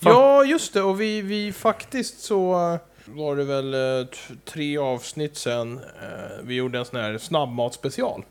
[0.10, 0.82] Ja, just det.
[0.82, 2.80] Och vi, vi faktiskt så eh,
[3.16, 4.08] var det väl eh,
[4.45, 8.24] tre avsnitt sen eh, vi gjorde en sån här snabbmatsspecial.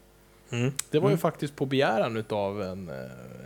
[0.51, 0.72] Mm.
[0.91, 1.18] Det var ju Mm.
[1.20, 2.91] faktiskt på begäran utav en,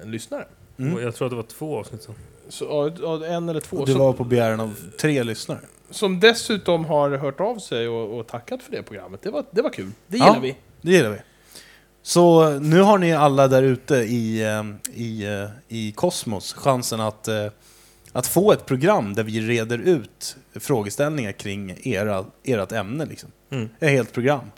[0.03, 0.45] en lyssnare.
[0.79, 1.03] Mm.
[1.03, 2.14] Jag tror att det var två avsnitt sen.
[2.49, 3.76] Så, ja, ja, en eller två.
[3.76, 5.61] Och det var på begäran av tre lyssnare.
[5.91, 9.22] som dessutom har hört av sig och, och tackat för det programmet.
[9.22, 9.91] Det var, det var kul.
[10.07, 10.26] Det Ja.
[10.26, 10.57] gillar vi.
[10.81, 11.18] Det gillar vi.
[12.03, 14.43] Så nu har ni alla där ute i,
[14.95, 15.26] i,
[15.68, 17.47] i kosmos chansen att, eh,
[18.19, 23.07] att få ett program där vi reder ut frågeställningar kring era, ert ämne.
[23.07, 23.33] Liksom.
[23.51, 23.69] Mm.
[23.81, 24.51] Ett helt program.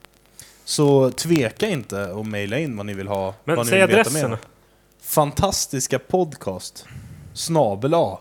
[0.65, 3.35] Så tveka inte att mejla in vad ni vill ha.
[3.45, 4.37] Men vad ni säg vill veta adressen.
[5.03, 6.87] Fantastiska podcast
[7.35, 8.21] snabel A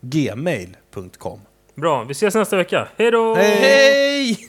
[0.00, 1.40] gmail.com
[1.74, 2.88] Bra, vi ses nästa vecka.
[2.96, 3.34] Hej då!
[3.34, 4.48] Hej!